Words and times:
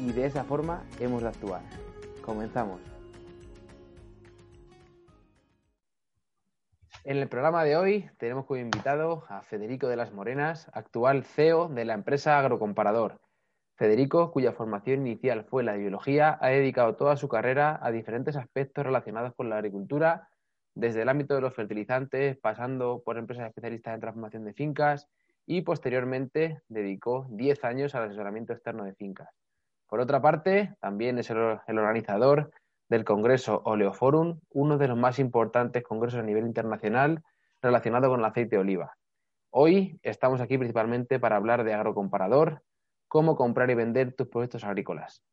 Y 0.00 0.12
de 0.12 0.24
esa 0.24 0.44
forma 0.44 0.82
hemos 0.98 1.22
de 1.22 1.28
actuar. 1.28 1.60
Comenzamos. 2.24 2.80
En 7.04 7.18
el 7.18 7.28
programa 7.28 7.64
de 7.64 7.76
hoy 7.76 8.10
tenemos 8.18 8.46
como 8.46 8.60
invitado 8.60 9.24
a 9.28 9.42
Federico 9.42 9.88
de 9.88 9.96
las 9.96 10.12
Morenas, 10.12 10.70
actual 10.72 11.24
CEO 11.24 11.68
de 11.68 11.84
la 11.84 11.92
empresa 11.92 12.38
Agrocomparador. 12.38 13.20
Federico, 13.76 14.30
cuya 14.32 14.52
formación 14.52 15.06
inicial 15.06 15.44
fue 15.44 15.64
la 15.64 15.72
de 15.72 15.80
biología, 15.80 16.38
ha 16.40 16.48
dedicado 16.48 16.96
toda 16.96 17.16
su 17.16 17.28
carrera 17.28 17.78
a 17.82 17.90
diferentes 17.90 18.36
aspectos 18.36 18.84
relacionados 18.84 19.34
con 19.34 19.50
la 19.50 19.56
agricultura 19.56 20.28
desde 20.74 21.02
el 21.02 21.10
ámbito 21.10 21.34
de 21.34 21.42
los 21.42 21.54
fertilizantes, 21.54 22.38
pasando 22.38 23.02
por 23.04 23.18
empresas 23.18 23.48
especialistas 23.48 23.94
en 23.94 24.00
transformación 24.00 24.44
de 24.44 24.54
fincas 24.54 25.08
y 25.46 25.60
posteriormente 25.60 26.62
dedicó 26.68 27.26
10 27.30 27.64
años 27.64 27.94
al 27.94 28.04
asesoramiento 28.04 28.54
externo 28.54 28.84
de 28.84 28.94
fincas. 28.94 29.39
Por 29.90 29.98
otra 29.98 30.22
parte, 30.22 30.76
también 30.80 31.18
es 31.18 31.30
el, 31.30 31.36
organizador 31.36 32.52
del 32.88 33.04
Congreso 33.04 33.60
Oleoforum, 33.64 34.38
uno 34.50 34.78
de 34.78 34.86
los 34.86 34.96
más 34.96 35.18
importantes 35.18 35.82
congresos 35.82 36.20
a 36.20 36.22
nivel 36.22 36.46
internacional 36.46 37.24
relacionado 37.60 38.08
con 38.08 38.20
el 38.20 38.26
aceite 38.26 38.54
de 38.54 38.62
oliva. 38.62 38.96
Hoy 39.52 39.98
estamos 40.04 40.40
aquí 40.40 40.56
principalmente 40.58 41.18
para 41.18 41.34
hablar 41.34 41.64
de 41.64 41.74
agrocomparador, 41.74 42.62
cómo 43.08 43.34
comprar 43.34 43.68
y 43.70 43.74
vender 43.74 44.12
tus 44.12 44.28
productos 44.28 44.62
agrícolas. 44.62 45.24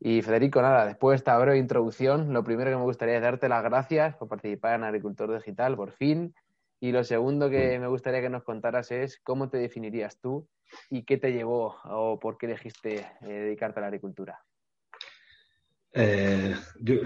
Y 0.00 0.22
Federico, 0.22 0.62
nada, 0.62 0.86
después 0.86 1.12
de 1.12 1.16
esta 1.16 1.38
breve 1.38 1.58
introducción, 1.58 2.32
lo 2.32 2.42
primero 2.44 2.70
que 2.70 2.76
me 2.78 2.82
gustaría 2.84 3.16
es 3.16 3.22
darte 3.22 3.50
las 3.50 3.62
gracias 3.62 4.16
por 4.16 4.28
participar 4.28 4.76
en 4.76 4.84
Agricultor 4.84 5.34
Digital, 5.34 5.76
por 5.76 5.90
fin. 5.90 6.34
Y 6.82 6.90
lo 6.90 7.04
segundo 7.04 7.48
que 7.48 7.78
me 7.78 7.86
gustaría 7.86 8.20
que 8.20 8.28
nos 8.28 8.42
contaras 8.42 8.90
es 8.90 9.20
cómo 9.22 9.48
te 9.48 9.58
definirías 9.58 10.18
tú 10.18 10.48
y 10.90 11.04
qué 11.04 11.16
te 11.16 11.32
llevó 11.32 11.76
o 11.84 12.18
por 12.18 12.36
qué 12.36 12.46
elegiste 12.46 13.06
eh, 13.20 13.28
dedicarte 13.28 13.78
a 13.78 13.82
la 13.82 13.86
agricultura. 13.86 14.40
Eh, 15.92 16.56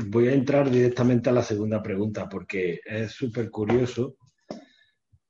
voy 0.07 0.29
a 0.29 0.33
entrar 0.33 0.71
directamente 0.71 1.29
a 1.29 1.35
la 1.35 1.43
segunda 1.43 1.83
pregunta 1.83 2.27
porque 2.27 2.81
es 2.87 3.13
súper 3.13 3.51
curioso 3.51 4.17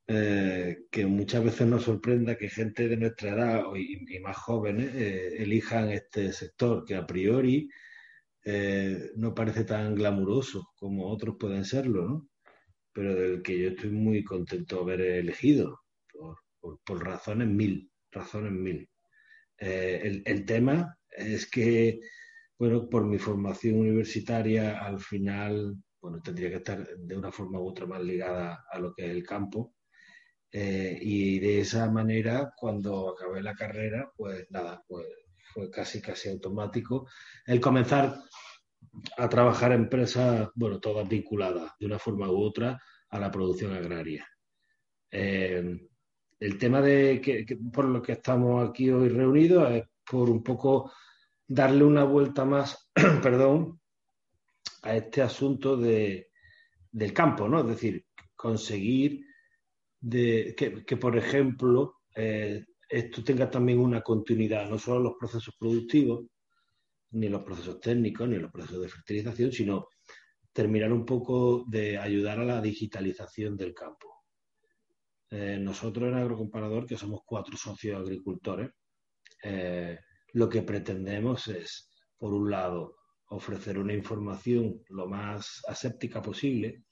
eh, 0.06 0.84
que 0.92 1.06
muchas 1.06 1.42
veces 1.42 1.66
nos 1.66 1.82
sorprenda 1.82 2.36
que 2.36 2.48
gente 2.48 2.86
de 2.86 2.98
nuestra 2.98 3.30
edad 3.30 3.64
y, 3.74 4.20
más 4.20 4.36
jóvenes 4.36 4.94
elijan 4.94 5.90
este 5.90 6.32
sector 6.32 6.84
que 6.84 6.94
a 6.94 7.04
priori 7.04 7.68
no 9.16 9.34
parece 9.34 9.64
tan 9.64 9.96
glamuroso 9.96 10.68
como 10.76 11.08
otros 11.08 11.34
pueden 11.36 11.64
serlo, 11.64 12.08
¿no? 12.08 12.28
Pero 12.96 13.14
del 13.14 13.42
que 13.42 13.58
yo 13.58 13.68
estoy 13.68 13.90
muy 13.90 14.24
contento 14.24 14.76
de 14.76 14.82
haber 14.82 15.00
elegido 15.18 15.82
por, 16.84 17.04
razones 17.04 17.48
mil, 17.48 17.90
razones 18.10 18.52
mil. 18.52 18.88
El, 19.58 20.22
el, 20.24 20.46
tema 20.46 20.98
es 21.10 21.48
que, 21.50 22.00
bueno, 22.58 22.88
por 22.88 23.04
mi 23.04 23.18
formación 23.18 23.80
universitaria, 23.80 24.78
al 24.78 24.98
final, 24.98 25.76
bueno, 26.00 26.22
tendría 26.22 26.48
que 26.48 26.56
estar 26.56 26.88
de 26.96 27.16
una 27.16 27.30
forma 27.30 27.60
u 27.60 27.68
otra 27.68 27.84
más 27.84 28.02
ligada 28.02 28.64
a 28.72 28.78
lo 28.78 28.94
que 28.94 29.04
es 29.04 29.10
el 29.10 29.22
campo 29.22 29.76
eh, 30.58 30.98
y 31.02 31.38
de 31.38 31.60
esa 31.60 31.90
manera, 31.90 32.54
cuando 32.56 33.10
acabé 33.10 33.42
la 33.42 33.54
carrera, 33.54 34.10
pues 34.16 34.50
nada, 34.50 34.82
pues 34.88 35.06
fue 35.52 35.70
casi, 35.70 36.00
casi 36.00 36.30
automático 36.30 37.06
el 37.44 37.60
comenzar 37.60 38.16
a 39.16 39.28
trabajar 39.28 39.72
empresas, 39.72 40.48
bueno, 40.54 40.80
todas 40.80 41.08
vinculadas 41.08 41.72
de 41.78 41.86
una 41.86 41.98
forma 41.98 42.30
u 42.30 42.40
otra 42.40 42.80
a 43.10 43.18
la 43.18 43.30
producción 43.30 43.72
agraria. 43.72 44.26
Eh, 45.10 45.88
el 46.38 46.58
tema 46.58 46.80
de 46.80 47.20
que, 47.20 47.46
por 47.72 47.86
lo 47.86 48.02
que 48.02 48.12
estamos 48.12 48.68
aquí 48.68 48.90
hoy 48.90 49.08
reunidos 49.08 49.70
es 49.70 49.84
por 50.08 50.28
un 50.28 50.42
poco 50.42 50.92
darle 51.46 51.84
una 51.84 52.04
vuelta 52.04 52.44
más, 52.44 52.90
perdón, 53.22 53.80
a 54.82 54.96
este 54.96 55.22
asunto 55.22 55.76
de, 55.76 56.30
del 56.90 57.12
campo, 57.12 57.48
¿no? 57.48 57.60
Es 57.60 57.66
decir, 57.66 58.04
conseguir 58.34 59.24
de 60.00 60.54
que, 60.86 60.96
por 60.96 61.16
ejemplo, 61.16 61.96
eh, 62.14 62.64
esto 62.88 63.24
tenga 63.24 63.50
también 63.50 63.80
una 63.80 64.02
continuidad, 64.02 64.68
no 64.68 64.78
solo 64.78 65.00
los 65.00 65.14
procesos 65.18 65.54
productivos, 65.58 66.26
ni 67.16 67.28
los 67.28 67.42
procesos 67.42 67.80
técnicos, 67.80 68.28
ni 68.28 68.36
los 68.36 68.50
procesos 68.50 68.82
de 68.82 68.88
fertilización, 68.88 69.50
sino 69.50 69.88
terminar 70.52 70.92
un 70.92 71.04
poco 71.04 71.64
de 71.66 71.98
ayudar 71.98 72.40
a 72.40 72.44
la 72.44 72.60
digitalización 72.60 73.56
del 73.56 73.74
campo. 73.74 74.24
Eh, 75.30 75.58
nosotros 75.58 76.08
en 76.08 76.18
Agrocomparador, 76.18 76.86
que 76.86 76.96
somos 76.96 77.20
cuatro 77.24 77.56
socios 77.56 77.98
agricultores, 78.00 78.70
eh, 79.42 79.98
lo 80.34 80.48
que 80.48 80.62
pretendemos 80.62 81.48
es, 81.48 81.90
por 82.18 82.32
un 82.34 82.50
lado, 82.50 82.96
ofrecer 83.28 83.78
una 83.78 83.94
información 83.94 84.82
lo 84.90 85.06
más 85.08 85.62
aséptica 85.66 86.22
posible 86.22 86.84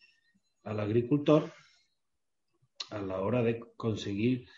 al 0.64 0.80
agricultor 0.80 1.52
a 2.90 2.98
la 2.98 3.20
hora 3.20 3.42
de 3.42 3.60
conseguir 3.76 4.48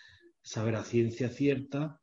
saber 0.42 0.76
a 0.76 0.84
ciencia 0.84 1.28
cierta 1.28 2.00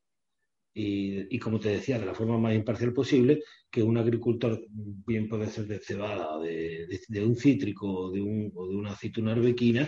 y, 0.76 1.38
como 1.40 1.60
te 1.60 1.70
decía, 1.70 2.00
de 2.00 2.06
la 2.06 2.16
forma 2.16 2.38
más 2.38 2.56
imparcial 2.56 2.94
posible, 2.94 3.44
que 3.70 3.84
un 3.84 3.98
agricultor 3.98 4.60
bien 4.70 5.30
puede 5.30 5.48
ser 5.48 5.68
de 5.68 5.80
cebada, 5.80 6.40
de, 6.40 6.88
de, 7.08 7.26
un 7.26 7.36
cítrico 7.36 7.88
o 7.88 8.12
de, 8.12 8.22
un, 8.22 8.52
o 8.56 8.68
de 8.68 8.76
una 8.76 8.92
aceituna 8.92 9.34
arbequina, 9.34 9.88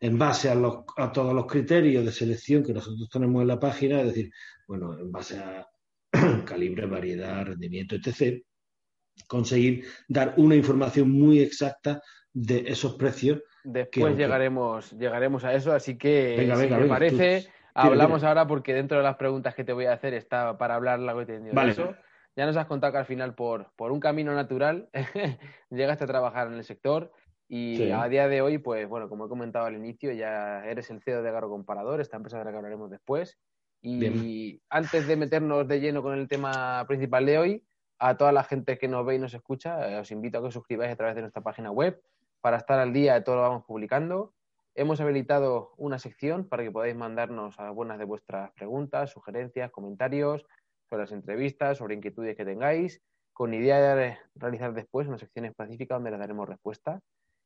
en 0.00 0.18
base 0.18 0.48
a, 0.48 0.54
los, 0.54 0.78
a 0.96 1.12
todos 1.12 1.34
los 1.34 1.46
criterios 1.46 2.04
de 2.04 2.12
selección 2.12 2.64
que 2.64 2.72
nosotros 2.72 3.08
tenemos 3.08 3.42
en 3.42 3.48
la 3.48 3.60
página, 3.60 4.00
es 4.00 4.08
decir, 4.08 4.30
bueno, 4.66 4.98
en 4.98 5.10
base 5.12 5.38
a 5.38 5.66
calibre, 6.44 6.86
variedad, 6.86 7.46
rendimiento, 7.46 7.96
etc., 7.96 8.42
conseguir 9.26 9.84
dar 10.08 10.34
una 10.36 10.54
información 10.54 11.10
muy 11.10 11.40
exacta 11.40 12.00
de 12.32 12.64
esos 12.68 12.94
precios 12.94 13.40
Después 13.70 14.16
llegaremos, 14.16 14.92
llegaremos 14.92 15.44
a 15.44 15.52
eso, 15.52 15.72
así 15.72 15.98
que 15.98 16.50
si 16.58 16.66
me 16.68 16.86
parece, 16.86 17.48
hablamos 17.82 18.24
ahora 18.24 18.46
porque 18.46 18.74
dentro 18.74 18.98
de 18.98 19.04
las 19.04 19.16
preguntas 19.16 19.54
que 19.54 19.64
te 19.64 19.72
voy 19.72 19.86
a 19.86 19.92
hacer 19.92 20.14
está 20.14 20.58
para 20.58 20.74
hablar 20.74 20.98
largo 21.00 21.22
y 21.22 21.26
tendido 21.26 21.60
eso. 21.62 21.94
Ya 22.36 22.46
nos 22.46 22.56
has 22.56 22.66
contado 22.66 22.92
que 22.92 22.98
al 22.98 23.06
final 23.06 23.34
por, 23.34 23.72
por 23.74 23.90
un 23.90 23.98
camino 23.98 24.32
natural 24.32 24.88
llegaste 25.70 26.04
a 26.04 26.06
trabajar 26.06 26.46
en 26.46 26.54
el 26.54 26.64
sector 26.64 27.12
y 27.48 27.90
a 27.90 28.06
día 28.08 28.28
de 28.28 28.42
hoy, 28.42 28.58
pues 28.58 28.86
bueno, 28.86 29.08
como 29.08 29.24
he 29.24 29.28
comentado 29.28 29.64
al 29.64 29.74
inicio, 29.74 30.12
ya 30.12 30.64
eres 30.66 30.90
el 30.90 31.00
CEO 31.00 31.22
de 31.22 31.32
Garo 31.32 31.48
Comparador, 31.48 32.00
esta 32.00 32.18
empresa 32.18 32.38
de 32.38 32.44
la 32.44 32.50
que 32.50 32.56
hablaremos 32.58 32.90
después. 32.90 33.38
Y 33.80 34.60
antes 34.68 35.06
de 35.06 35.16
meternos 35.16 35.66
de 35.66 35.80
lleno 35.80 36.02
con 36.02 36.18
el 36.18 36.28
tema 36.28 36.84
principal 36.86 37.24
de 37.24 37.38
hoy, 37.38 37.64
a 37.98 38.16
toda 38.16 38.32
la 38.32 38.44
gente 38.44 38.76
que 38.76 38.86
nos 38.86 39.04
ve 39.06 39.14
y 39.14 39.18
nos 39.18 39.32
escucha, 39.32 39.90
eh, 39.90 39.98
os 39.98 40.10
invito 40.10 40.38
a 40.38 40.40
que 40.42 40.48
os 40.48 40.54
suscribáis 40.54 40.92
a 40.92 40.96
través 40.96 41.14
de 41.14 41.22
nuestra 41.22 41.42
página 41.42 41.70
web 41.70 42.00
para 42.40 42.58
estar 42.58 42.78
al 42.78 42.92
día 42.92 43.14
de 43.14 43.22
todo 43.22 43.36
lo 43.36 43.42
que 43.42 43.48
vamos 43.48 43.64
publicando. 43.64 44.34
Hemos 44.78 45.00
habilitado 45.00 45.74
una 45.76 45.98
sección 45.98 46.48
para 46.48 46.62
que 46.62 46.70
podáis 46.70 46.94
mandarnos 46.94 47.58
algunas 47.58 47.98
de 47.98 48.04
vuestras 48.04 48.52
preguntas, 48.52 49.10
sugerencias, 49.10 49.72
comentarios 49.72 50.46
sobre 50.88 51.02
las 51.02 51.10
entrevistas, 51.10 51.78
sobre 51.78 51.96
inquietudes 51.96 52.36
que 52.36 52.44
tengáis, 52.44 53.02
con 53.32 53.52
idea 53.54 53.96
de 53.96 54.16
realizar 54.36 54.72
después 54.74 55.08
una 55.08 55.18
sección 55.18 55.46
específica 55.46 55.94
donde 55.94 56.12
les 56.12 56.20
daremos 56.20 56.48
respuesta. 56.48 57.00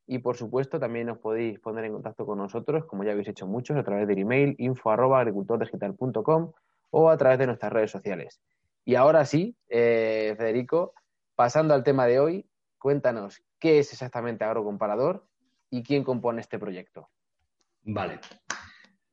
Y 0.05 0.19
por 0.19 0.37
supuesto, 0.37 0.79
también 0.79 1.09
os 1.09 1.17
podéis 1.17 1.59
poner 1.59 1.85
en 1.85 1.93
contacto 1.93 2.23
con 2.27 2.37
nosotros, 2.37 2.85
como 2.85 3.03
ya 3.03 3.13
habéis 3.13 3.29
hecho 3.29 3.47
muchos, 3.47 3.77
a 3.77 3.83
través 3.83 4.07
del 4.07 4.19
email 4.19 4.53
info.agricultordigital.com 4.59 6.51
o 6.91 7.09
a 7.09 7.17
través 7.17 7.39
de 7.39 7.47
nuestras 7.47 7.73
redes 7.73 7.89
sociales. 7.89 8.41
Y 8.85 8.93
ahora 8.93 9.25
sí, 9.25 9.57
eh, 9.69 10.35
Federico, 10.37 10.93
pasando 11.33 11.73
al 11.73 11.83
tema 11.83 12.05
de 12.05 12.19
hoy, 12.19 12.45
cuéntanos 12.77 13.41
qué 13.57 13.79
es 13.79 13.91
exactamente 13.91 14.43
Agrocomparador 14.43 15.25
y 15.71 15.81
quién 15.81 16.03
compone 16.03 16.39
este 16.39 16.59
proyecto. 16.59 17.09
Vale. 17.85 18.19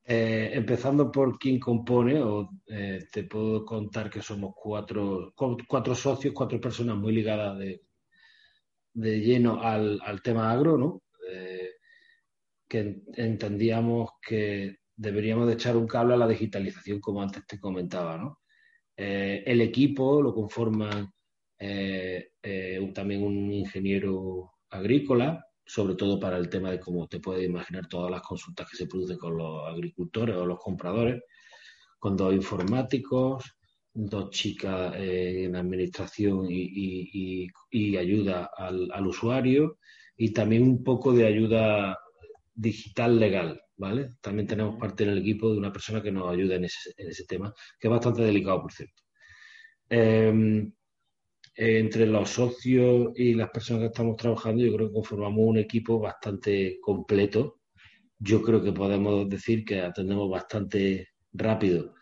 Eh, 0.05 0.51
empezando 0.55 1.11
por 1.11 1.39
quién 1.39 1.59
compone, 1.61 2.21
o, 2.21 2.51
eh, 2.67 3.07
te 3.13 3.25
puedo 3.25 3.65
contar 3.65 4.11
que 4.11 4.23
somos 4.23 4.55
cuatro, 4.57 5.33
cuatro 5.69 5.95
socios, 5.95 6.35
cuatro 6.35 6.61
personas 6.61 6.97
muy 6.97 7.13
ligadas 7.13 7.59
de, 7.59 7.83
de 8.95 9.21
lleno 9.21 9.63
al, 9.63 10.01
tema 10.23 10.51
agro, 10.51 10.77
¿no? 10.77 11.03
Eh, 11.31 11.71
que 12.69 13.03
entendíamos 13.15 14.11
que 14.21 14.79
deberíamos 14.97 15.47
de 15.47 15.55
echar 15.55 15.77
un 15.77 15.87
cable 15.87 16.15
a 16.15 16.19
la 16.19 16.29
digitalización, 16.29 17.01
como 17.01 17.23
antes 17.23 17.47
te 17.47 17.59
comentaba, 17.59 18.19
¿no? 18.19 18.39
el 18.97 19.63
equipo 19.63 20.21
lo 20.21 20.35
conforman 20.35 21.11
también 22.93 23.23
un 23.23 23.51
ingeniero 23.51 24.53
agrícola, 24.69 25.43
sobre 25.71 25.95
todo 25.95 26.19
para 26.19 26.37
el 26.37 26.49
tema 26.49 26.73
de 26.73 26.81
cómo 26.81 27.07
te 27.07 27.21
puedes 27.21 27.45
imaginar 27.49 27.87
todas 27.87 28.11
las 28.11 28.23
consultas 28.23 28.69
que 28.69 28.77
se 28.77 28.89
producen 28.89 29.19
con 29.19 29.37
los 29.37 29.69
agricultores 29.69 30.35
o 30.35 30.45
los 30.45 30.59
compradores, 30.59 31.23
con 31.97 32.17
dos 32.17 32.35
informáticos, 32.35 33.45
dos 33.93 34.31
chicas 34.31 34.97
eh, 34.97 35.45
en 35.45 35.55
administración 35.55 36.47
y, 36.51 37.49
ayuda 37.97 38.51
al, 38.57 39.07
usuario 39.07 39.79
y 40.17 40.33
también 40.33 40.65
un 40.65 40.83
poco 40.83 41.13
de 41.13 41.27
ayuda 41.27 41.97
digital 42.53 43.21
legal, 43.21 43.63
¿vale? 43.77 44.15
También 44.21 44.49
tenemos 44.49 44.77
parte 44.77 45.05
en 45.05 45.11
el 45.11 45.19
equipo 45.19 45.53
de 45.53 45.59
una 45.59 45.73
persona 45.73 46.03
que 46.03 46.11
nos 46.11 46.29
ayuda 46.33 46.57
en 46.57 46.65
ese, 46.65 47.25
tema, 47.29 47.55
que 47.79 47.87
es 47.87 47.91
bastante 47.93 48.23
delicado, 48.23 48.63
por 48.63 48.73
cierto. 48.73 49.03
Entre 51.63 52.07
los 52.07 52.31
socios 52.31 53.13
y 53.17 53.35
las 53.35 53.51
personas 53.51 53.83
que 53.83 53.87
estamos 53.89 54.17
trabajando, 54.17 54.65
yo 54.65 54.75
creo 54.75 54.89
que 54.89 54.95
conformamos 54.95 55.41
un 55.41 55.59
equipo 55.59 55.99
bastante 56.01 56.79
completo. 56.81 57.59
Yo 58.19 58.41
creo 58.41 58.63
que 58.63 58.73
podemos 58.73 59.29
decir 59.29 59.63
que 59.63 59.83
atendemos 59.83 60.31
bastante 60.31 61.09
rápido 61.35 61.93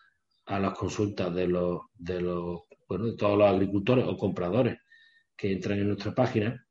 a 0.47 0.61
las 0.61 0.79
consultas 0.79 1.35
de 1.35 1.49
los, 1.49 1.81
de 1.97 2.21
los, 2.21 2.61
bueno, 2.89 3.07
de 3.07 3.17
todos 3.17 3.37
los 3.37 3.49
agricultores 3.49 4.05
o 4.07 4.17
compradores 4.17 4.79
que 5.37 5.51
entran 5.51 5.81
en 5.81 5.89
nuestra 5.89 6.15
página. 6.15 6.65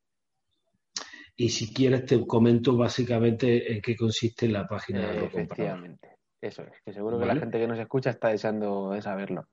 Y 1.35 1.49
si 1.49 1.73
quieres 1.73 2.05
te 2.05 2.25
comento 2.25 2.77
básicamente 2.77 3.69
en 3.69 3.81
qué 3.81 3.97
consiste 3.97 4.47
la 4.47 4.65
página 4.65 5.11
de 5.11 5.25
Efectivamente, 5.25 6.19
eso 6.39 6.63
es, 6.63 6.81
que 6.85 6.93
seguro 6.93 7.19
que 7.19 7.25
la 7.25 7.35
gente 7.35 7.59
que 7.59 7.67
nos 7.67 7.79
escucha 7.79 8.11
está 8.11 8.29
deseando 8.29 8.91
de 8.91 9.01
saberlo. 9.01 9.43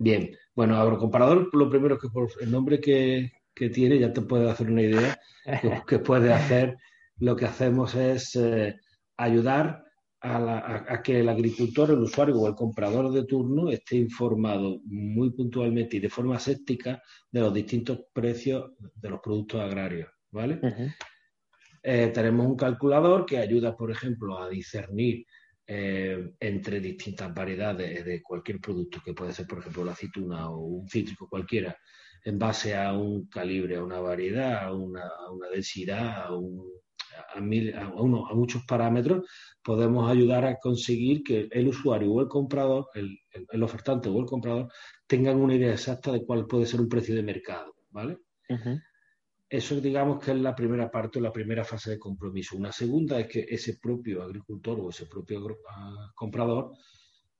Bien, 0.00 0.34
bueno, 0.54 0.76
agrocomparador, 0.76 1.54
lo 1.54 1.68
primero 1.68 1.98
que 1.98 2.08
por 2.08 2.30
el 2.40 2.50
nombre 2.50 2.80
que, 2.80 3.32
tiene 3.54 3.98
ya 3.98 4.10
te 4.10 4.22
puede 4.22 4.50
hacer 4.50 4.70
una 4.70 4.80
idea 4.80 5.20
que, 5.86 5.98
puede 5.98 6.32
hacer. 6.32 6.78
Lo 7.18 7.36
que 7.36 7.44
hacemos 7.44 7.94
es 7.94 8.34
eh, 8.34 8.80
ayudar 9.18 9.84
a, 10.22 11.02
que 11.04 11.20
el 11.20 11.28
agricultor, 11.28 11.90
el 11.90 11.98
usuario 11.98 12.36
o 12.36 12.48
el 12.48 12.54
comprador 12.54 13.12
de 13.12 13.26
turno 13.26 13.68
esté 13.68 13.96
informado 13.96 14.80
muy 14.86 15.32
puntualmente 15.32 15.98
y 15.98 16.00
de 16.00 16.08
forma 16.08 16.38
séptica 16.38 17.02
de 17.30 17.40
los 17.40 17.52
distintos 17.52 18.00
precios 18.10 18.72
de 18.94 19.10
los 19.10 19.20
productos 19.20 19.60
agrarios, 19.60 20.08
¿vale? 20.30 20.60
Eh, 21.82 22.10
tenemos 22.14 22.46
un 22.46 22.56
calculador 22.56 23.26
que 23.26 23.36
ayuda, 23.36 23.76
por 23.76 23.90
ejemplo, 23.90 24.38
a 24.38 24.48
discernir 24.48 25.26
eh, 25.72 26.32
entre 26.40 26.80
distintas 26.80 27.32
variedades 27.32 28.04
de 28.04 28.20
cualquier 28.20 28.58
producto, 28.58 29.00
que 29.04 29.14
puede 29.14 29.32
ser, 29.32 29.46
por 29.46 29.60
ejemplo, 29.60 29.84
la 29.84 29.92
aceituna 29.92 30.50
o 30.50 30.58
un 30.58 30.88
cítrico 30.88 31.28
cualquiera, 31.28 31.76
en 32.24 32.40
base 32.40 32.74
a 32.74 32.92
un 32.92 33.28
calibre, 33.28 33.76
a 33.76 33.84
una 33.84 34.00
variedad, 34.00 34.64
a 34.64 34.72
una, 34.74 35.08
densidad, 35.52 36.26
a, 36.26 37.40
muchos 38.34 38.64
parámetros, 38.66 39.28
podemos 39.62 40.10
ayudar 40.10 40.44
a 40.44 40.56
conseguir 40.56 41.22
que 41.22 41.46
el 41.52 41.68
usuario 41.68 42.14
o 42.14 42.20
el 42.20 42.26
comprador, 42.26 42.88
el, 42.94 43.62
ofertante 43.62 44.08
o 44.08 44.18
el 44.18 44.26
comprador, 44.26 44.72
tengan 45.06 45.36
una 45.36 45.54
idea 45.54 45.72
exacta 45.72 46.10
de 46.10 46.24
cuál 46.24 46.48
puede 46.48 46.66
ser 46.66 46.80
un 46.80 46.88
precio 46.88 47.14
de 47.14 47.22
mercado, 47.22 47.76
¿vale? 47.90 48.18
Eso 49.50 49.80
digamos 49.80 50.22
que 50.22 50.30
es 50.30 50.38
la 50.38 50.54
primera 50.54 50.88
parte 50.88 51.18
o 51.18 51.22
la 51.22 51.32
primera 51.32 51.64
fase 51.64 51.90
de 51.90 51.98
compromiso. 51.98 52.56
Una 52.56 52.70
segunda 52.70 53.18
es 53.18 53.26
que 53.26 53.46
ese 53.48 53.78
propio 53.78 54.22
agricultor 54.22 54.78
o 54.78 54.90
ese 54.90 55.06
propio 55.06 55.58
ah, 55.68 56.12
comprador 56.14 56.70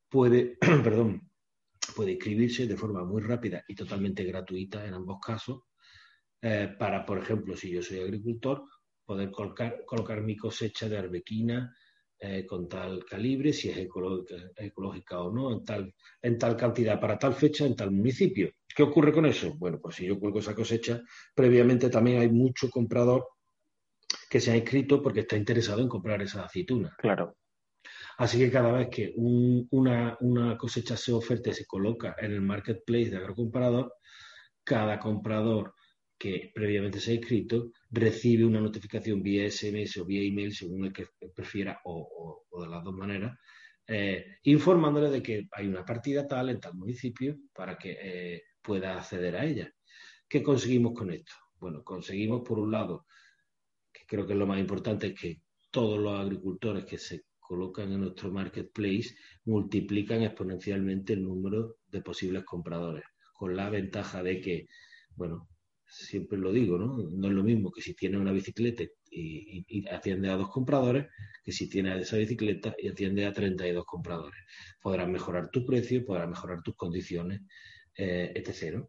puede, 0.09 0.59
perdón, 0.83 1.31
puede 1.95 2.13
inscribirse 2.13 2.67
de 2.67 2.77
forma 2.77 3.05
muy 3.05 3.23
rápida 3.23 3.63
y 3.69 3.77
totalmente 3.77 4.25
gratuita 4.25 4.85
en 4.85 4.95
ambos 4.95 5.21
casos 5.25 5.61
eh, 6.43 6.75
para, 6.77 7.07
por 7.07 7.19
ejemplo, 7.19 7.57
si 7.57 7.71
yo 7.71 7.81
soy 7.81 8.01
agricultor, 8.01 8.65
poder 9.05 9.31
colocar, 9.31 9.85
colocar 9.87 10.21
mi 10.21 10.37
cosecha 10.37 10.89
de 10.89 10.99
arbequina 10.99 11.73
eh, 12.23 12.45
con 12.45 12.69
tal 12.69 13.03
calibre, 13.07 13.51
si 13.53 13.71
es 13.71 13.79
ecológica, 13.79 15.23
o 15.23 15.33
no, 15.33 15.53
en 15.53 15.65
tal, 15.65 15.95
en 16.21 16.39
tal 16.39 16.55
cantidad, 16.55 17.01
para 17.01 17.19
tal 17.19 17.33
fecha, 17.33 17.65
en 17.65 17.75
tal 17.75 17.91
municipio. 17.91 18.51
¿Qué 18.77 18.83
ocurre 18.83 19.11
con 19.11 19.25
eso? 19.25 19.55
Bueno, 19.57 19.79
pues 19.81 19.97
si 19.97 20.07
yo 20.07 20.19
cuelgo 20.21 20.41
esa 20.41 20.55
cosecha, 20.55 21.01
previamente 21.35 21.89
también 21.89 22.21
hay 22.21 22.29
mucho 22.29 22.69
comprador 22.69 23.27
que 24.29 24.39
se 24.39 24.53
ha 24.53 24.57
inscrito 24.57 25.03
porque 25.03 25.21
está 25.21 25.37
interesado 25.37 25.81
en 25.81 25.89
comprar 25.89 26.21
esa 26.21 26.45
aceituna. 26.45 26.95
Claro. 26.99 27.37
Así 28.19 28.39
que 28.39 28.51
cada 28.51 28.73
vez 28.73 28.89
que 28.91 29.15
una, 29.17 30.17
una, 30.21 30.59
cosecha 30.59 30.99
se 30.99 31.13
oferta 31.13 31.49
y 31.49 31.55
se 31.55 31.65
coloca 31.65 32.15
en 32.19 32.33
el 32.33 32.43
marketplace 32.43 33.09
de 33.09 33.17
agrocomparador, 33.17 33.95
cada 34.63 34.99
comprador 34.99 35.75
que 36.21 36.53
previamente 36.55 37.01
se 37.01 37.13
ha 37.13 37.15
inscrito 37.15 37.73
recibe 37.91 38.45
una 38.45 38.61
notificación 38.61 39.23
vía 39.23 39.51
SMS 39.51 39.97
o 39.97 40.05
vía 40.05 40.23
email, 40.23 40.55
según 40.55 40.85
el 40.85 40.93
que 40.93 41.07
prefiera, 41.35 41.81
o, 41.85 42.45
de 42.61 42.69
las 42.69 42.85
dos 42.85 42.93
maneras, 42.93 43.39
eh, 43.87 44.37
informándole 44.43 45.09
de 45.09 45.23
que 45.23 45.49
hay 45.51 45.67
una 45.67 45.83
partida 45.83 46.29
tal 46.29 46.51
en 46.51 46.61
tal 46.61 46.75
municipio 46.75 47.39
para 47.55 47.79
que 47.79 47.97
eh, 47.99 48.43
pueda 48.61 48.99
acceder 48.99 49.35
a 49.35 49.47
ella. 49.47 49.73
¿Qué 50.29 50.43
conseguimos 50.43 50.93
con 50.93 51.11
esto? 51.11 51.33
Bueno, 51.59 51.83
conseguimos 51.83 52.43
por 52.47 52.59
un 52.59 52.71
lado, 52.71 53.07
que 53.91 54.03
creo 54.07 54.27
que 54.27 54.35
es 54.35 54.39
lo 54.39 54.47
más 54.47 54.61
importante, 54.61 55.15
que 55.15 55.41
todos 55.71 55.99
los 55.99 56.21
agricultores 56.21 56.85
que 56.85 56.99
se 56.99 57.25
colocan 57.39 57.91
en 57.93 58.01
nuestro 58.03 58.31
marketplace 58.31 59.17
multiplican 59.47 60.23
exponencialmente 60.23 61.15
el 61.15 61.25
número 61.25 61.79
de 61.87 62.03
posibles 62.03 62.45
compradores, 62.45 63.05
con 63.33 63.57
la 63.57 63.71
ventaja 63.71 64.23
de 64.23 64.39
que, 64.43 64.67
bueno, 65.17 65.49
siempre 65.91 66.39
lo 66.39 66.53
digo, 66.53 66.79
¿no? 66.79 66.97
No 66.97 67.29
es 67.29 67.35
lo 67.35 67.43
mismo 67.43 67.71
que 67.71 67.83
si 67.83 67.95
tienes 67.95 68.21
una 68.21 68.33
bicicleta 68.33 68.85
y, 69.11 69.87
atiende 69.89 70.31
a 70.31 70.37
dos 70.37 70.49
compradores 70.51 71.07
que 71.43 71.53
si 71.53 71.69
tienes 71.69 72.01
esa 72.03 72.17
bicicleta 72.17 72.75
y 72.79 72.89
atiende 72.89 73.27
a 73.27 73.33
32 73.33 73.85
compradores. 73.85 74.41
Podrás 74.81 75.09
mejorar 75.09 75.51
tu 75.51 75.65
precio, 75.67 76.05
podrás 76.05 76.29
mejorar 76.29 76.63
tus 76.63 76.77
condiciones, 76.77 77.41
eh, 77.97 78.33
etc. 78.35 78.85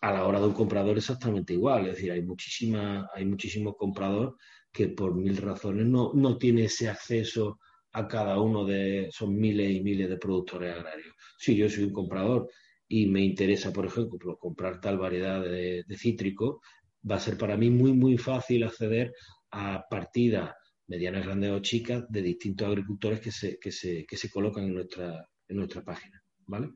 A 0.00 0.12
la 0.12 0.26
hora 0.26 0.40
de 0.40 0.46
un 0.46 0.54
comprador 0.54 0.96
exactamente 0.96 1.54
igual, 1.54 1.86
es 1.86 1.96
decir, 1.96 2.12
hay 2.12 2.22
muchísima, 2.22 3.08
hay 3.12 3.24
muchísimos 3.24 3.74
compradores 3.76 4.34
que 4.72 4.88
por 4.88 5.14
mil 5.14 5.36
razones 5.36 5.86
no, 5.86 6.12
no 6.14 6.38
tiene 6.38 6.64
ese 6.64 6.88
acceso 6.88 7.58
a 7.92 8.06
cada 8.06 8.38
uno 8.40 8.64
de, 8.64 9.08
son 9.10 9.36
miles 9.36 9.70
y 9.70 9.80
miles 9.80 10.08
de 10.08 10.18
productores 10.18 10.74
agrarios. 10.74 11.14
Si 11.38 11.56
yo 11.56 11.68
soy 11.68 11.84
un 11.84 11.92
comprador 11.92 12.48
y 12.88 13.06
me 13.06 13.20
interesa, 13.20 13.72
por 13.72 13.86
ejemplo, 13.86 14.38
comprar 14.38 14.80
tal 14.80 14.98
variedad 14.98 15.42
de, 15.42 15.84
cítrico, 15.96 16.62
va 17.08 17.16
a 17.16 17.20
ser 17.20 17.36
para 17.36 17.56
mí 17.56 17.70
muy, 17.70 17.92
muy 17.92 18.16
fácil 18.16 18.64
acceder 18.64 19.12
a 19.50 19.84
partidas 19.88 20.54
medianas, 20.86 21.26
grandes 21.26 21.50
o 21.50 21.60
chicas 21.60 22.04
de 22.08 22.22
distintos 22.22 22.66
agricultores 22.66 23.20
que 23.20 23.30
se, 23.30 23.58
que 23.58 23.70
se, 23.70 24.06
que 24.06 24.16
se 24.16 24.30
colocan 24.30 24.64
en 24.64 24.74
nuestra, 24.74 25.28
en 25.46 25.56
nuestra 25.56 25.82
página. 25.82 26.20
¿vale? 26.46 26.70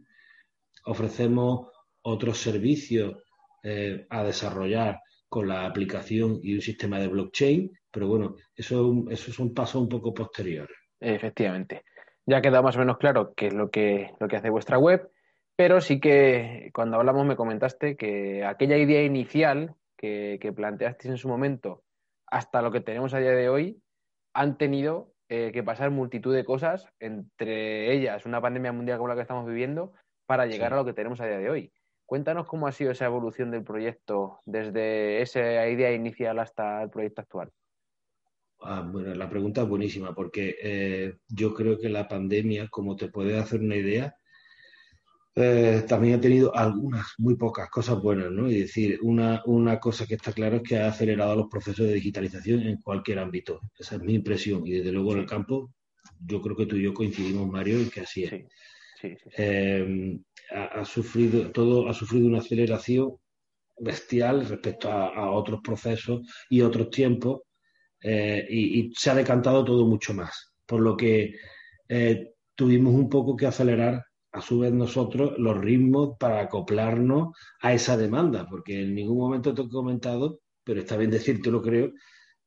Ofrecemos 0.85 1.69
otros 2.02 2.38
servicios 2.38 3.16
eh, 3.62 4.07
a 4.11 4.23
desarrollar 4.23 4.99
con 5.28 5.49
la 5.49 5.64
aplicación 5.64 6.40
y 6.42 6.54
un 6.54 6.61
sistema 6.61 6.99
de 6.99 7.09
blockchain, 7.09 7.71
pero 7.90 8.07
bueno, 8.07 8.37
eso, 8.54 9.04
eso 9.09 9.33
son 9.33 9.54
pasos 9.54 9.81
un 9.81 9.88
poco 9.88 10.12
posteriores. 10.12 10.76
Efectivamente. 11.00 11.85
Ya 12.26 12.42
queda 12.42 12.61
más 12.61 12.76
o 12.76 12.81
menos 12.81 12.99
claro 12.99 13.33
qué 13.35 13.47
es 13.47 13.54
lo 13.54 13.71
que, 13.71 14.11
lo 14.21 14.28
que 14.28 14.37
hace 14.37 14.50
vuestra 14.50 14.78
web 14.78 15.11
pero 15.56 15.80
sí 15.80 16.00
que 16.00 16.71
cuando 16.75 16.97
hablamos 16.97 17.26
me 17.26 17.37
comentaste 17.37 17.97
que 17.97 18.44
aquella 18.44 18.76
idea 18.76 19.02
inicial 19.02 19.75
que, 19.97 20.52
planteasteis 20.54 21.12
en 21.12 21.18
su 21.18 21.28
momento 21.28 21.85
hasta 22.26 22.62
lo 22.62 22.73
que 22.73 22.80
tenemos 22.80 23.14
a 23.14 23.18
día 23.18 23.32
de 23.32 23.49
hoy 23.49 23.80
han 24.35 24.56
tenido 24.56 25.12
eh, 25.28 25.50
que 25.52 25.62
pasar 25.62 25.90
multitud 25.90 26.35
de 26.35 26.44
cosas, 26.44 26.88
entre 26.99 27.92
ellas 27.94 28.26
una 28.26 28.40
pandemia 28.40 28.73
mundial 28.73 28.99
como 28.99 29.09
la 29.09 29.14
que 29.14 29.21
estamos 29.21 29.47
viviendo, 29.47 29.92
para 30.26 30.47
llegar 30.47 30.73
a 30.73 30.76
lo 30.76 30.85
que 30.85 30.94
tenemos 30.94 31.21
a 31.21 31.26
día 31.26 31.38
de 31.38 31.50
hoy. 31.50 31.73
Cuéntanos 32.06 32.47
cómo 32.47 32.66
ha 32.66 32.73
sido 32.73 32.90
esa 32.90 33.06
evolución 33.06 33.50
del 33.50 33.64
proyecto 33.64 34.40
desde 34.44 35.23
esa 35.23 35.68
idea 35.68 35.92
inicial 35.92 36.38
hasta 36.38 36.82
el 36.82 36.90
proyecto 36.90 37.23
actual. 37.23 37.50
Ah, 38.61 38.87
bueno, 38.90 39.14
la 39.14 39.28
pregunta 39.28 39.62
es 39.62 39.68
buenísima 39.68 40.14
porque 40.14 40.56
eh, 40.62 41.16
yo 41.28 41.52
creo 41.54 41.78
que 41.78 41.88
la 41.88 42.09
pandemia, 42.09 42.68
como 42.68 42.97
te 42.97 43.09
puedes 43.09 43.40
hacer 43.40 43.61
una 43.61 43.76
idea, 43.76 44.16
eh, 45.34 45.84
también 45.88 46.16
ha 46.16 46.20
tenido 46.20 46.54
algunas, 46.54 47.06
muy 47.16 47.36
pocas 47.36 47.70
cosas 47.70 48.00
buenas, 48.02 48.30
¿no? 48.30 48.50
Y 48.50 48.60
decir, 48.60 48.98
una, 49.02 49.42
una 49.46 49.80
cosa 49.80 50.06
que 50.06 50.14
está 50.14 50.32
claro 50.32 50.56
es 50.56 50.62
que 50.62 50.76
ha 50.76 50.88
acelerado 50.88 51.34
los 51.34 51.48
procesos 51.48 51.86
de 51.86 51.94
digitalización 51.94 52.62
en 52.62 52.76
cualquier 52.82 53.18
ámbito. 53.18 53.60
Esa 53.78 53.96
es 53.96 54.02
mi 54.02 54.14
impresión. 54.14 54.66
Y 54.66 54.72
desde 54.72 54.92
luego 54.92 55.12
en 55.12 55.20
el 55.20 55.26
campo, 55.26 55.72
yo 56.20 56.40
creo 56.42 56.54
que 56.54 56.66
tú 56.66 56.76
y 56.76 56.82
yo 56.82 56.92
coincidimos, 56.92 57.48
Mario, 57.48 57.78
en 57.78 57.88
que 57.88 58.00
así 58.00 58.24
es. 58.24 58.44
Eh, 59.36 60.18
ha, 60.50 60.84
sufrido, 60.84 61.50
todo 61.50 61.88
ha 61.88 61.94
sufrido 61.94 62.26
una 62.26 62.38
aceleración 62.38 63.16
bestial 63.78 64.46
respecto 64.46 64.92
a, 64.92 65.30
otros 65.30 65.60
procesos 65.64 66.20
y 66.50 66.60
otros 66.60 66.90
tiempos 66.90 67.40
eh, 68.02 68.46
y, 68.48 68.92
se 68.94 69.10
ha 69.10 69.14
decantado 69.14 69.64
todo 69.64 69.86
mucho 69.86 70.12
más. 70.12 70.52
Por 70.66 70.80
lo 70.80 70.96
que 70.96 71.34
tuvimos 72.54 72.94
un 72.94 73.08
poco 73.08 73.34
que 73.34 73.46
acelerar 73.46 74.04
a 74.32 74.40
su 74.40 74.60
vez 74.60 74.72
nosotros 74.72 75.34
los 75.38 75.58
ritmos 75.58 76.16
para 76.18 76.40
acoplarnos 76.40 77.36
a 77.60 77.74
esa 77.74 77.96
demanda, 77.96 78.46
porque 78.48 78.82
en 78.82 78.94
ningún 78.94 79.18
momento 79.18 79.54
te 79.54 79.62
he 79.62 79.68
comentado, 79.68 80.40
pero 80.64 80.80
está 80.80 80.96
bien 80.96 81.10
decirte, 81.10 81.50
lo 81.50 81.60
creo, 81.60 81.92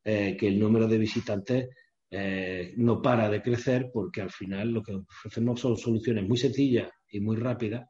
eh, 0.03 0.35
que 0.37 0.47
el 0.47 0.59
número 0.59 0.87
de 0.87 0.97
visitantes 0.97 1.69
eh, 2.09 2.73
no 2.77 3.01
para 3.01 3.29
de 3.29 3.41
crecer 3.41 3.89
porque 3.93 4.21
al 4.21 4.31
final 4.31 4.71
lo 4.71 4.83
que 4.83 4.95
ofrecemos 4.95 5.59
son 5.59 5.77
soluciones 5.77 6.27
muy 6.27 6.37
sencillas 6.37 6.89
y 7.09 7.19
muy 7.19 7.37
rápidas 7.37 7.87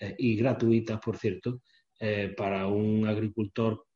eh, 0.00 0.14
y 0.18 0.36
gratuitas, 0.36 1.00
por 1.00 1.16
cierto, 1.16 1.60
para 2.36 2.66
un 2.66 3.06
agricultor 3.06 3.86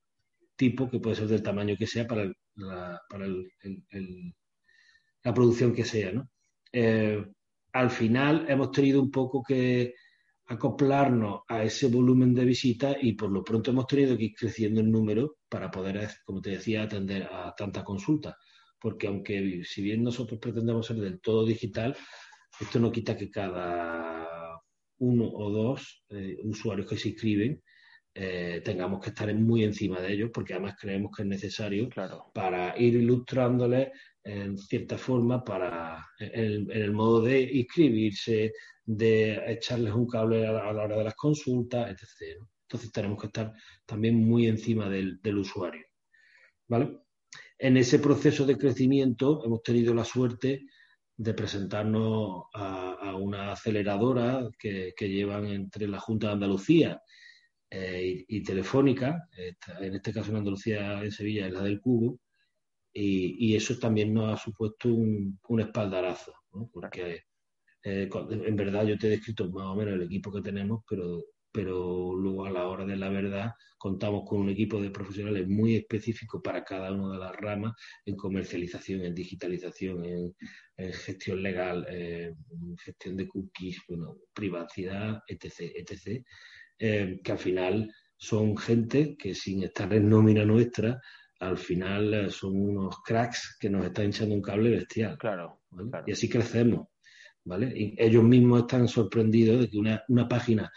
tipo 0.56 0.88
que 0.88 0.98
puede 0.98 1.16
ser 1.16 1.28
del 1.28 1.42
tamaño 1.42 1.76
que 1.76 1.86
sea 1.86 2.06
para, 2.06 2.32
la, 2.54 3.02
para 3.06 3.26
la 3.26 5.34
producción 5.34 5.74
que 5.74 5.84
sea, 5.84 6.12
¿no? 6.12 6.30
Al 7.72 7.90
final 7.90 8.46
hemos 8.48 8.70
tenido 8.70 9.00
un 9.02 9.10
poco 9.10 9.42
que 9.42 9.94
acoplarnos 10.46 11.40
a 11.46 11.62
ese 11.62 11.88
volumen 11.88 12.34
de 12.34 12.44
visitas 12.44 12.96
y 13.02 13.12
por 13.12 13.30
lo 13.30 13.44
pronto 13.44 13.70
hemos 13.70 13.86
tenido 13.86 14.16
que 14.16 14.24
ir 14.24 14.34
creciendo 14.34 14.80
el 14.80 14.90
número 14.90 15.36
para 15.48 15.70
poder, 15.70 16.08
como 16.24 16.40
te 16.40 16.50
decía, 16.50 16.84
atender 16.84 17.24
a 17.30 17.54
tantas 17.54 17.84
consultas. 17.84 18.34
Porque 18.80 19.08
aunque 19.08 19.62
si 19.64 19.82
bien 19.82 20.02
nosotros 20.02 20.40
pretendemos 20.40 20.86
ser 20.86 20.96
del 20.96 21.20
todo 21.20 21.44
digital, 21.44 21.96
esto 22.58 22.80
no 22.80 22.90
quita 22.90 23.16
que 23.16 23.30
cada 23.30 24.58
uno 24.98 25.28
o 25.28 25.50
dos 25.50 26.04
eh, 26.08 26.38
usuarios 26.44 26.88
que 26.88 26.96
se 26.96 27.10
inscriben 27.10 27.62
eh, 28.20 28.62
tengamos 28.64 29.00
que 29.00 29.10
estar 29.10 29.32
muy 29.32 29.62
encima 29.62 30.00
de 30.00 30.12
ellos, 30.12 30.30
porque 30.34 30.52
además 30.52 30.74
creemos 30.76 31.14
que 31.14 31.22
es 31.22 31.28
necesario 31.28 31.88
para 32.34 32.76
ir 32.76 32.96
ilustrándoles 32.96 33.90
en 34.24 34.58
cierta 34.58 34.98
forma 34.98 35.44
para 35.44 36.04
en, 36.18 36.68
el 36.68 36.90
modo 36.90 37.22
de 37.22 37.40
inscribirse, 37.42 38.54
de 38.84 39.40
echarles 39.46 39.94
un 39.94 40.08
cable 40.08 40.44
a 40.48 40.50
la, 40.50 40.66
hora 40.66 40.96
de 40.96 41.04
las 41.04 41.14
consultas, 41.14 41.92
etc. 41.92 42.42
Entonces 42.62 42.90
tenemos 42.90 43.20
que 43.20 43.28
estar 43.28 43.54
también 43.86 44.16
muy 44.16 44.48
encima 44.48 44.88
del, 44.88 45.20
usuario. 45.38 45.86
¿Vale? 46.66 46.98
En 47.56 47.76
ese 47.76 48.00
proceso 48.00 48.44
de 48.44 48.58
crecimiento 48.58 49.44
hemos 49.44 49.62
tenido 49.62 49.94
la 49.94 50.04
suerte 50.04 50.66
de 51.16 51.34
presentarnos 51.34 52.46
a, 52.52 53.14
una 53.14 53.52
aceleradora 53.52 54.48
que, 54.58 54.92
llevan 54.98 55.46
entre 55.46 55.86
la 55.86 56.00
Junta 56.00 56.26
de 56.26 56.32
Andalucía 56.32 57.00
eh, 57.70 58.24
y, 58.26 58.42
Telefónica, 58.42 59.28
en 59.80 59.94
este 59.94 60.12
caso 60.12 60.30
en 60.30 60.38
Andalucía, 60.38 61.02
en 61.02 61.12
Sevilla, 61.12 61.46
es 61.46 61.52
la 61.52 61.62
del 61.62 61.80
Cubo, 61.80 62.18
y, 62.92 63.54
eso 63.54 63.78
también 63.78 64.14
nos 64.14 64.32
ha 64.32 64.42
supuesto 64.42 64.88
un, 64.92 65.38
espaldarazo, 65.60 66.32
porque 66.72 67.24
eh, 67.84 68.08
en 68.12 68.56
verdad 68.56 68.86
yo 68.86 68.98
te 68.98 69.06
he 69.06 69.10
descrito 69.10 69.50
más 69.50 69.66
o 69.66 69.76
menos 69.76 69.94
el 69.94 70.02
equipo 70.02 70.32
que 70.32 70.40
tenemos, 70.40 70.82
pero, 70.88 71.22
pero 71.52 72.14
luego 72.16 72.46
a 72.46 72.50
la 72.50 72.66
hora 72.66 72.84
de 72.84 72.96
la 72.96 73.08
verdad 73.08 73.52
contamos 73.76 74.24
con 74.26 74.40
un 74.40 74.50
equipo 74.50 74.80
de 74.80 74.90
profesionales 74.90 75.46
muy 75.46 75.76
específico 75.76 76.42
para 76.42 76.64
cada 76.64 76.92
una 76.92 77.12
de 77.12 77.18
las 77.18 77.36
ramas, 77.36 77.74
en 78.04 78.16
comercialización, 78.16 79.02
en 79.02 79.14
digitalización, 79.14 80.04
en, 80.04 80.34
gestión 80.92 81.42
legal, 81.42 81.86
en 81.88 82.36
gestión 82.78 83.16
de 83.16 83.28
cookies, 83.28 83.80
bueno, 83.88 84.16
privacidad, 84.32 85.22
etc., 85.28 85.72
etc., 85.76 86.24
eh, 86.78 87.20
que 87.22 87.32
al 87.32 87.38
final 87.38 87.92
son 88.16 88.56
gente 88.56 89.16
que 89.16 89.34
sin 89.34 89.62
estar 89.62 89.92
en 89.94 90.08
nómina 90.08 90.44
nuestra, 90.44 91.00
al 91.40 91.56
final 91.56 92.14
eh, 92.14 92.30
son 92.30 92.60
unos 92.60 92.96
cracks 93.04 93.56
que 93.60 93.70
nos 93.70 93.84
están 93.84 94.06
echando 94.06 94.34
un 94.34 94.42
cable 94.42 94.70
bestial. 94.70 95.16
Claro, 95.18 95.60
Y 96.06 96.12
así 96.12 96.28
crecemos, 96.28 96.88
¿vale? 97.44 97.72
Y 97.74 97.94
ellos 97.96 98.24
mismos 98.24 98.62
están 98.62 98.88
sorprendidos 98.88 99.60
de 99.60 99.70
que 99.70 99.78
una, 99.78 100.28
página 100.28 100.70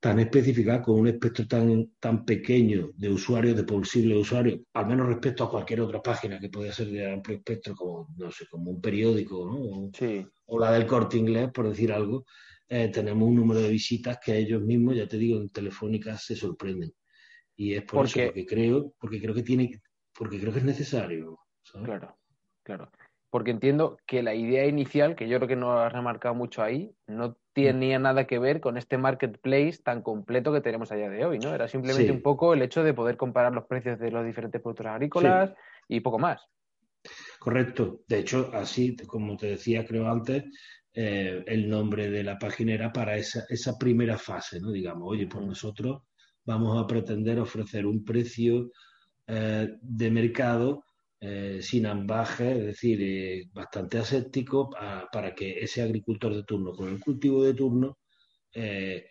tan 0.00 0.18
específica, 0.18 0.82
con 0.82 1.00
un 1.00 1.08
espectro 1.08 1.46
tan, 1.46 1.92
tan 1.98 2.24
pequeño 2.24 2.90
de 2.94 3.08
usuarios, 3.08 3.56
de 3.56 3.64
posibles 3.64 4.18
usuarios, 4.18 4.60
al 4.74 4.86
menos 4.86 5.06
respecto 5.06 5.44
a 5.44 5.50
cualquier 5.50 5.80
otra 5.80 6.02
página 6.02 6.38
que 6.38 6.50
pueda 6.50 6.72
ser 6.72 6.88
de 6.88 7.10
amplio 7.10 7.38
espectro, 7.38 7.74
como, 7.74 8.08
no 8.16 8.30
sé, 8.30 8.46
como 8.50 8.70
un 8.70 8.80
periódico, 8.80 9.46
¿no? 9.46 9.90
O, 10.46 10.58
la 10.58 10.72
del 10.72 10.86
corte 10.86 11.16
inglés, 11.16 11.50
por 11.52 11.68
decir 11.68 11.90
algo, 11.90 12.26
eh, 12.68 12.88
tenemos 12.88 13.28
un 13.28 13.36
número 13.36 13.60
de 13.60 13.68
visitas 13.68 14.18
que 14.24 14.36
ellos 14.36 14.62
mismos, 14.62 14.96
ya 14.96 15.06
te 15.06 15.18
digo, 15.18 15.40
en 15.40 15.50
Telefónica 15.50 16.16
se 16.16 16.34
sorprenden. 16.36 16.92
Y 17.56 17.74
es 17.74 17.82
por 17.84 18.06
eso 18.06 18.32
que 18.32 18.46
creo, 18.46 18.94
porque 18.98 19.20
creo 19.20 19.34
que 19.34 19.42
tiene, 19.42 19.80
porque 20.12 20.40
creo 20.40 20.52
que 20.52 20.58
es 20.58 20.64
necesario. 20.64 21.38
Claro, 21.84 22.16
claro. 22.62 22.90
Porque 23.30 23.50
entiendo 23.50 23.98
que 24.06 24.22
la 24.22 24.34
idea 24.34 24.66
inicial, 24.66 25.16
que 25.16 25.28
yo 25.28 25.38
creo 25.38 25.48
que 25.48 25.56
no 25.56 25.78
has 25.78 25.92
remarcado 25.92 26.34
mucho 26.34 26.62
ahí, 26.62 26.94
no 27.06 27.36
tenía 27.52 27.98
nada 27.98 28.26
que 28.26 28.38
ver 28.38 28.60
con 28.60 28.76
este 28.76 28.96
marketplace 28.96 29.78
tan 29.82 30.02
completo 30.02 30.52
que 30.52 30.60
tenemos 30.60 30.90
a 30.92 30.96
día 30.96 31.10
de 31.10 31.24
hoy, 31.24 31.38
¿no? 31.38 31.54
Era 31.54 31.68
simplemente 31.68 32.12
un 32.12 32.22
poco 32.22 32.54
el 32.54 32.62
hecho 32.62 32.82
de 32.82 32.94
poder 32.94 33.16
comparar 33.16 33.52
los 33.52 33.66
precios 33.66 33.98
de 33.98 34.10
los 34.10 34.24
diferentes 34.24 34.60
productos 34.60 34.86
agrícolas 34.86 35.52
y 35.88 36.00
poco 36.00 36.18
más. 36.18 36.48
Correcto. 37.38 38.00
De 38.08 38.20
hecho, 38.20 38.50
así, 38.52 38.96
como 39.06 39.36
te 39.36 39.48
decía, 39.48 39.84
creo 39.84 40.08
antes, 40.08 40.44
eh, 40.96 41.42
el 41.48 41.68
nombre 41.68 42.08
de 42.08 42.22
la 42.22 42.38
página 42.38 42.72
era 42.72 42.92
para 42.92 43.16
esa, 43.16 43.44
esa 43.48 43.76
primera 43.76 44.16
fase, 44.16 44.60
¿no? 44.60 44.70
Digamos, 44.70 45.08
oye, 45.10 45.26
pues 45.26 45.44
nosotros 45.44 46.02
vamos 46.44 46.80
a 46.80 46.86
pretender 46.86 47.40
ofrecer 47.40 47.84
un 47.84 48.04
precio 48.04 48.70
eh, 49.26 49.68
de 49.80 50.10
mercado 50.12 50.84
eh, 51.18 51.58
sin 51.62 51.86
ambaje, 51.86 52.58
es 52.58 52.66
decir, 52.66 53.48
bastante 53.52 53.98
aséptico 53.98 54.70
para 54.70 55.34
que 55.34 55.58
ese 55.58 55.82
agricultor 55.82 56.34
de 56.34 56.44
turno 56.44 56.72
con 56.72 56.88
el 56.88 57.00
cultivo 57.00 57.42
de 57.44 57.54
turno 57.54 57.98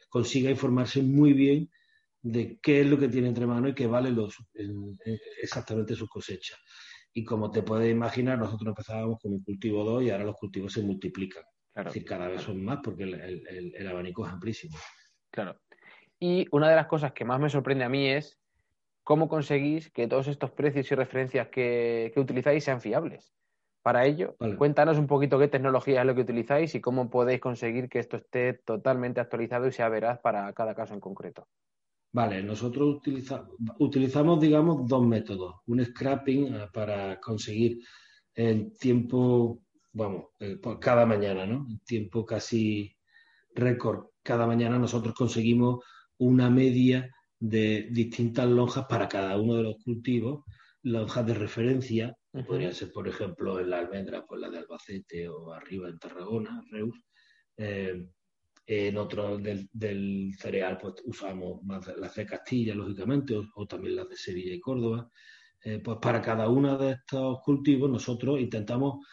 consiga 0.09 0.49
informarse 0.49 1.01
muy 1.01 1.33
bien 1.33 1.69
de 2.21 2.59
qué 2.61 2.81
es 2.81 2.87
lo 2.87 2.97
que 2.97 3.09
tiene 3.09 3.27
entre 3.27 3.45
manos 3.45 3.71
y 3.71 3.75
qué 3.75 3.87
vale 3.87 4.11
los, 4.11 4.37
exactamente 5.41 5.95
sus 5.95 6.09
cosechas. 6.09 6.57
Y 7.13 7.23
como 7.25 7.51
te 7.51 7.61
puedes 7.63 7.91
imaginar, 7.91 8.39
nosotros 8.39 8.69
empezábamos 8.69 9.19
con 9.21 9.33
un 9.33 9.43
cultivo 9.43 9.83
2 9.83 10.03
y 10.03 10.09
ahora 10.11 10.23
los 10.25 10.37
cultivos 10.37 10.71
se 10.73 10.81
multiplican. 10.81 11.43
Es 11.75 11.85
decir, 11.85 12.05
cada 12.05 12.27
vez 12.27 12.41
son 12.41 12.63
más 12.63 12.79
porque 12.83 13.03
el 13.03 13.87
abanico 13.87 14.25
es 14.25 14.33
amplísimo. 14.33 14.77
Claro. 15.31 15.59
Y 16.19 16.47
una 16.51 16.69
de 16.69 16.75
las 16.75 16.87
cosas 16.87 17.11
que 17.13 17.25
más 17.25 17.39
me 17.39 17.49
sorprende 17.49 17.83
a 17.83 17.89
mí 17.89 18.07
es 18.07 18.39
cómo 19.03 19.27
conseguís 19.27 19.91
que 19.91 20.07
todos 20.07 20.27
estos 20.27 20.51
precios 20.51 20.91
y 20.91 20.95
referencias 20.95 21.49
que, 21.49 22.13
utilizáis 22.15 22.63
sean 22.63 22.81
fiables. 22.81 23.33
Para 23.81 24.05
ello, 24.05 24.37
cuéntanos 24.57 24.97
un 24.97 25.07
poquito 25.07 25.37
qué 25.37 25.49
tecnología 25.49 25.99
es 25.99 26.07
lo 26.07 26.15
que 26.15 26.21
utilizáis 26.21 26.73
y 26.73 26.79
cómo 26.79 27.09
podéis 27.09 27.41
conseguir 27.41 27.89
que 27.89 27.99
esto 27.99 28.15
esté 28.15 28.53
totalmente 28.53 29.19
actualizado 29.19 29.67
y 29.67 29.73
sea 29.73 29.89
veraz 29.89 30.19
para 30.19 30.53
cada 30.53 30.73
caso 30.73 30.93
en 30.93 31.01
concreto. 31.01 31.49
Vale, 32.13 32.41
nosotros 32.43 33.01
utilizamos, 33.79 34.39
digamos, 34.39 34.87
dos 34.87 35.05
métodos. 35.05 35.55
Un 35.65 35.83
scrapping 35.83 36.55
eh, 36.55 36.67
para 36.71 37.19
conseguir 37.19 37.79
el 38.35 38.71
tiempo, 38.77 39.62
vamos, 39.93 40.25
eh, 40.39 40.59
cada 40.79 41.05
mañana, 41.05 41.45
¿no? 41.45 41.65
El 41.69 41.81
tiempo 41.81 42.25
casi 42.25 42.95
récord. 43.55 44.07
Cada 44.21 44.47
mañana 44.47 44.77
nosotros 44.77 45.13
conseguimos 45.15 45.83
una 46.17 46.49
media 46.49 47.09
de 47.39 47.89
distintas 47.91 48.47
lonjas 48.47 48.85
para 48.87 49.07
cada 49.07 49.37
uno 49.39 49.55
de 49.55 49.63
los 49.63 49.75
cultivos, 49.83 50.43
lonjas 50.83 51.25
de 51.25 51.33
referencia, 51.33 52.17
podría 52.41 52.73
ser, 52.73 52.91
por 52.91 53.07
ejemplo, 53.07 53.59
en 53.59 53.69
la 53.69 53.79
almendra, 53.79 54.25
pues 54.25 54.41
la 54.41 54.49
de 54.49 54.57
Albacete 54.59 55.29
o 55.29 55.53
arriba 55.53 55.87
en 55.87 55.99
Tarragona, 55.99 56.63
Reus. 56.71 56.95
Eh, 57.57 58.07
en 58.65 58.97
otros 58.97 59.43
del, 59.43 60.33
cereal, 60.39 60.77
pues 60.81 60.95
usamos 61.05 61.61
más 61.63 61.85
las 61.97 62.15
de 62.15 62.25
Castilla, 62.25 62.73
lógicamente, 62.73 63.35
o, 63.55 63.67
también 63.67 63.97
las 63.97 64.09
de 64.09 64.15
Sevilla 64.15 64.53
y 64.53 64.59
Córdoba. 64.59 65.09
Eh, 65.63 65.79
pues 65.79 65.97
para 66.01 66.21
cada 66.21 66.49
uno 66.49 66.77
de 66.77 66.93
estos 66.93 67.41
cultivos 67.41 67.89
nosotros 67.89 68.39
intentamos, 68.39 69.05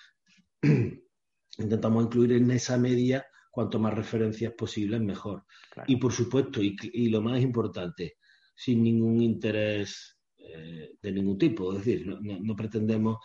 intentamos 1.59 2.05
incluir 2.05 2.33
en 2.33 2.51
esa 2.51 2.79
media 2.79 3.25
cuanto 3.51 3.79
más 3.79 3.95
referencias 3.95 4.53
posibles, 4.53 5.01
mejor. 5.01 5.45
Y 5.87 5.97
por 5.97 6.13
supuesto, 6.13 6.61
y, 6.63 7.09
lo 7.09 7.21
más 7.21 7.41
importante, 7.41 8.17
sin 8.55 8.83
ningún 8.83 9.21
interés 9.21 10.19
eh, 10.39 10.93
de 11.01 11.13
ningún 11.13 11.37
tipo. 11.37 11.73
Es 11.73 11.85
decir, 11.85 12.07
no, 12.07 12.57
pretendemos 12.57 13.19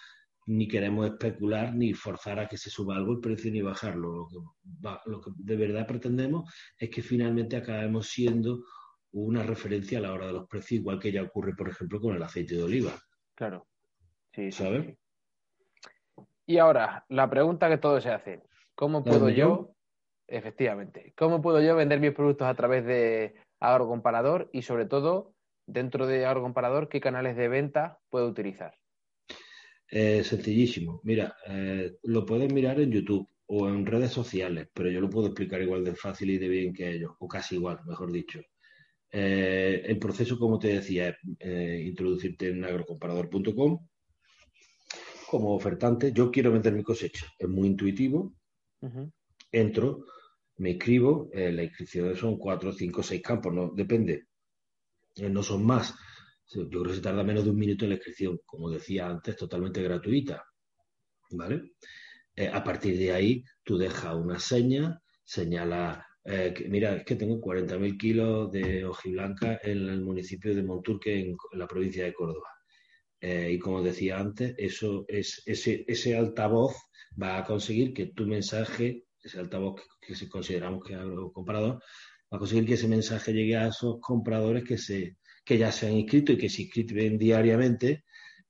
ni 0.47 0.67
queremos 0.67 1.07
especular 1.07 1.73
ni 1.73 1.93
forzar 1.93 2.39
a 2.39 2.47
que 2.47 2.57
se 2.57 2.69
suba 2.69 2.95
algo 2.95 3.13
el 3.13 3.19
precio 3.19 3.51
ni 3.51 3.61
bajarlo. 3.61 4.11
Lo 4.11 4.27
que, 4.27 5.09
lo 5.09 5.21
que 5.21 5.31
de 5.35 5.55
verdad 5.55 5.87
pretendemos 5.87 6.51
es 6.77 6.89
que 6.89 7.01
finalmente 7.01 7.55
acabemos 7.55 8.07
siendo 8.07 8.63
una 9.11 9.43
referencia 9.43 9.99
a 9.99 10.01
la 10.01 10.13
hora 10.13 10.27
de 10.27 10.33
los 10.33 10.47
precios, 10.47 10.81
igual 10.81 10.99
que 10.99 11.11
ya 11.11 11.23
ocurre, 11.23 11.55
por 11.55 11.69
ejemplo, 11.69 12.01
con 12.01 12.15
el 12.15 12.23
aceite 12.23 12.55
de 12.55 12.63
oliva. 12.63 12.99
Claro. 13.33 13.67
Sí, 14.33 14.51
¿sabes? 14.51 14.97
Y 16.45 16.57
ahora, 16.59 17.05
la 17.09 17.29
pregunta 17.29 17.69
que 17.69 17.77
todos 17.77 18.03
se 18.03 18.11
hacen. 18.11 18.43
¿Cómo 18.75 19.03
puedo 19.03 19.29
yo, 19.29 19.73
efectivamente, 20.27 21.13
cómo 21.17 21.41
puedo 21.41 21.61
yo 21.61 21.75
vender 21.75 21.99
mis 21.99 22.11
productos 22.11 22.47
a 22.47 22.53
través 22.53 22.85
de 22.85 23.35
agrocomparador 23.59 24.49
y 24.51 24.61
sobre 24.61 24.85
todo, 24.85 25.33
dentro 25.65 26.05
de 26.05 26.25
agrocomparador, 26.25 26.89
qué 26.89 26.99
canales 26.99 27.35
de 27.35 27.47
venta 27.47 27.99
puedo 28.09 28.27
utilizar? 28.27 28.75
Eh, 29.89 30.23
sencillísimo. 30.23 30.99
Mira, 31.03 31.35
eh, 31.47 31.97
lo 32.03 32.25
puedes 32.25 32.51
mirar 32.51 32.79
en 32.79 32.91
YouTube 32.91 33.27
o 33.47 33.67
en 33.69 33.85
redes 33.85 34.11
sociales, 34.11 34.67
pero 34.73 34.89
yo 34.89 34.99
lo 34.99 35.09
puedo 35.09 35.27
explicar 35.27 35.61
igual 35.61 35.83
de 35.83 35.95
fácil 35.95 36.31
y 36.31 36.37
de 36.37 36.47
bien 36.47 36.73
que 36.73 36.91
ellos, 36.91 37.11
o 37.19 37.27
casi 37.27 37.55
igual, 37.55 37.79
mejor 37.87 38.11
dicho. 38.11 38.41
Eh, 39.11 39.83
el 39.85 39.97
proceso, 39.97 40.37
como 40.37 40.59
te 40.59 40.67
decía, 40.69 41.15
es 41.39 41.85
introducirte 41.85 42.49
en 42.49 42.65
agrocomparador.com 42.65 43.87
como 45.37 45.55
ofertante. 45.55 46.11
Yo 46.11 46.31
quiero 46.31 46.51
vender 46.51 46.73
mi 46.73 46.83
cosecha. 46.83 47.25
Es 47.37 47.47
muy 47.47 47.67
intuitivo. 47.67 48.33
Entro, 49.51 50.05
me 50.57 50.71
inscribo. 50.71 51.29
la 51.33 51.63
inscripción 51.63 52.15
son 52.15 52.37
cuatro, 52.37 52.71
cinco, 52.71 53.01
seis 53.03 53.21
campos, 53.21 53.53
no 53.53 53.71
depende. 53.73 54.27
no 55.17 55.43
son 55.43 55.65
más. 55.65 55.93
Yo 56.47 56.69
creo 56.69 56.83
que 56.83 56.93
se 56.93 57.01
tarda 57.01 57.23
menos 57.23 57.43
de 57.43 57.49
un 57.49 57.57
minuto 57.57 57.85
en 57.85 57.89
la 57.89 57.95
inscripción, 57.95 58.39
como 58.45 58.69
decía 58.69 59.07
antes, 59.07 59.35
totalmente 59.35 59.81
gratuita. 59.81 60.43
¿Vale? 61.31 61.71
Eh, 62.35 62.49
a 62.51 62.63
partir 62.63 62.97
de 62.97 63.13
ahí, 63.13 63.43
tú 63.63 63.77
dejas 63.77 64.13
una 64.15 64.39
seña, 64.39 65.01
señala, 65.23 66.05
eh, 66.23 66.53
mira, 66.69 66.95
es 66.97 67.05
que 67.05 67.15
tengo 67.15 67.39
40.000 67.39 67.97
kilos 67.97 68.51
de 68.51 68.85
hojiblanca 68.85 69.59
en 69.63 69.87
el 69.89 70.01
municipio 70.01 70.53
de 70.53 70.63
Monturque, 70.63 71.19
en, 71.19 71.37
la 71.53 71.67
provincia 71.67 72.03
de 72.03 72.13
Córdoba. 72.13 72.47
Eh, 73.27 73.53
y 73.53 73.57
como 73.59 73.81
decía 73.81 74.19
antes, 74.19 74.53
eso 74.55 75.03
es, 75.07 75.41
ese, 75.47 76.15
altavoz 76.15 76.75
va 77.19 77.39
a 77.39 77.43
conseguir 77.43 77.91
que 77.91 78.05
tu 78.17 78.27
mensaje, 78.27 79.05
ese 79.23 79.39
altavoz 79.39 79.81
que, 79.99 80.13
que 80.13 80.29
consideramos 80.29 80.83
que 80.85 80.93
es 80.93 80.99
algo 80.99 81.31
comparador, 81.33 81.81
va 82.31 82.37
a 82.37 82.37
conseguir 82.37 82.67
que 82.67 82.75
ese 82.75 82.87
mensaje 82.87 83.33
llegue 83.33 83.57
a 83.57 83.69
esos 83.69 83.99
compradores 83.99 84.63
que 84.63 84.77
se, 84.77 85.17
que 85.43 85.57
ya 85.57 85.71
se 85.71 85.87
han 85.87 85.93
inscrito 85.93 86.33
y 86.33 86.37
que 86.37 86.49
se 86.49 86.63
inscriben 86.63 87.17
diariamente 87.17 88.03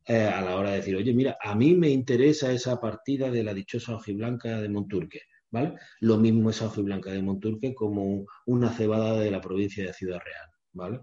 eh, 0.05 0.25
a 0.25 0.41
la 0.41 0.57
hora 0.57 0.71
de 0.71 0.77
decir, 0.77 0.97
oye, 0.97 1.13
mira, 1.13 1.37
a 1.41 1.55
mí 1.55 1.73
me 1.73 1.89
interesa 1.89 2.51
esa 2.51 2.77
partida 2.81 3.31
de 3.31 3.43
la 3.43 3.53
dichosa 3.53 3.95
hojiblanca 3.95 4.59
de 4.59 4.67
Monturque, 4.67 5.21
¿vale? 5.51 5.75
Lo 6.01 6.17
mismo 6.17 6.49
esa 6.49 6.65
hojiblanca 6.65 7.11
de 7.13 7.21
Monturque 7.21 7.73
como 7.73 8.25
una 8.45 8.71
cebada 8.71 9.17
de 9.21 9.31
la 9.31 9.39
provincia 9.39 9.85
de 9.85 9.93
Ciudad 9.93 10.19
Real, 10.19 10.49
¿vale? 10.73 10.99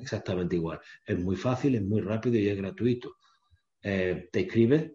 Exactamente 0.00 0.56
igual. 0.56 0.80
Es 1.06 1.18
muy 1.18 1.36
fácil, 1.36 1.74
es 1.74 1.82
muy 1.82 2.00
rápido 2.00 2.38
y 2.38 2.48
es 2.48 2.56
gratuito. 2.56 3.16
Eh, 3.82 4.28
te 4.32 4.40
escribes, 4.40 4.92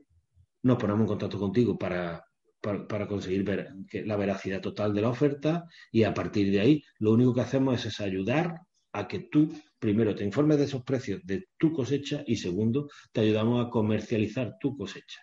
nos 0.63 0.77
ponemos 0.77 1.01
en 1.01 1.07
contacto 1.07 1.39
contigo 1.39 1.77
para, 1.77 2.23
para, 2.61 3.07
conseguir 3.07 3.43
ver 3.43 3.73
la 4.05 4.15
veracidad 4.15 4.61
total 4.61 4.93
de 4.93 5.01
la 5.01 5.09
oferta 5.09 5.65
y 5.91 6.03
a 6.03 6.13
partir 6.13 6.51
de 6.51 6.59
ahí 6.59 6.83
lo 6.99 7.13
único 7.13 7.33
que 7.33 7.41
hacemos 7.41 7.85
es 7.85 7.99
ayudar 7.99 8.61
a 8.91 9.07
que 9.07 9.19
tú 9.19 9.49
primero 9.79 10.15
te 10.15 10.23
informes 10.23 10.57
de 10.57 10.63
esos 10.63 10.83
precios 10.83 11.21
de 11.25 11.49
tu 11.57 11.73
cosecha 11.73 12.23
y 12.25 12.37
segundo, 12.37 12.89
te 13.11 13.21
ayudamos 13.21 13.65
a 13.65 13.69
comercializar 13.69 14.55
tu 14.59 14.75
cosecha. 14.75 15.21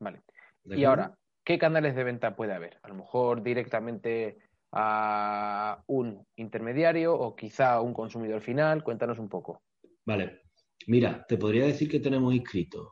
Vale. 0.00 0.22
Y 0.64 0.84
ahora, 0.84 1.16
¿qué 1.44 1.58
canales 1.58 1.94
de 1.94 2.04
venta 2.04 2.34
puede 2.34 2.54
haber? 2.54 2.78
A 2.82 2.88
lo 2.88 2.94
mejor 2.94 3.42
directamente 3.42 4.38
a 4.72 5.82
un 5.86 6.26
intermediario 6.36 7.14
o 7.14 7.36
quizá 7.36 7.74
a 7.74 7.80
un 7.80 7.92
consumidor 7.92 8.40
final. 8.40 8.82
Cuéntanos 8.82 9.18
un 9.18 9.28
poco. 9.28 9.62
Vale. 10.04 10.42
Mira, 10.86 11.24
te 11.28 11.36
podría 11.36 11.66
decir 11.66 11.88
que 11.88 12.00
tenemos 12.00 12.34
inscritos 12.34 12.88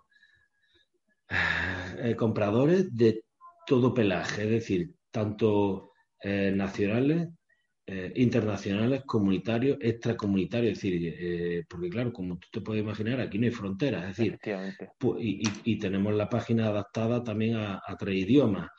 eh, 2.02 2.16
compradores 2.16 2.94
de 2.96 3.24
todo 3.66 3.94
pelaje, 3.94 4.42
es 4.44 4.50
decir, 4.50 4.94
tanto 5.10 5.92
eh, 6.22 6.52
nacionales 6.54 7.28
eh, 7.86 8.12
internacionales, 8.16 9.02
comunitarios, 9.06 9.78
extracomunitarios, 9.80 10.72
es 10.72 10.82
decir, 10.82 11.66
porque 11.68 11.88
claro, 11.88 12.12
como 12.12 12.38
tú 12.38 12.48
te 12.52 12.60
puedes 12.60 12.82
imaginar, 12.82 13.20
aquí 13.20 13.38
no 13.38 13.46
hay 13.46 13.52
fronteras, 13.52 14.10
es 14.10 14.16
decir, 14.16 14.38
y, 15.18 15.78
tenemos 15.78 16.14
la 16.14 16.28
página 16.28 16.68
adaptada 16.68 17.22
también 17.24 17.56
a, 17.56 17.80
tres 17.98 18.16
idiomas. 18.16 18.70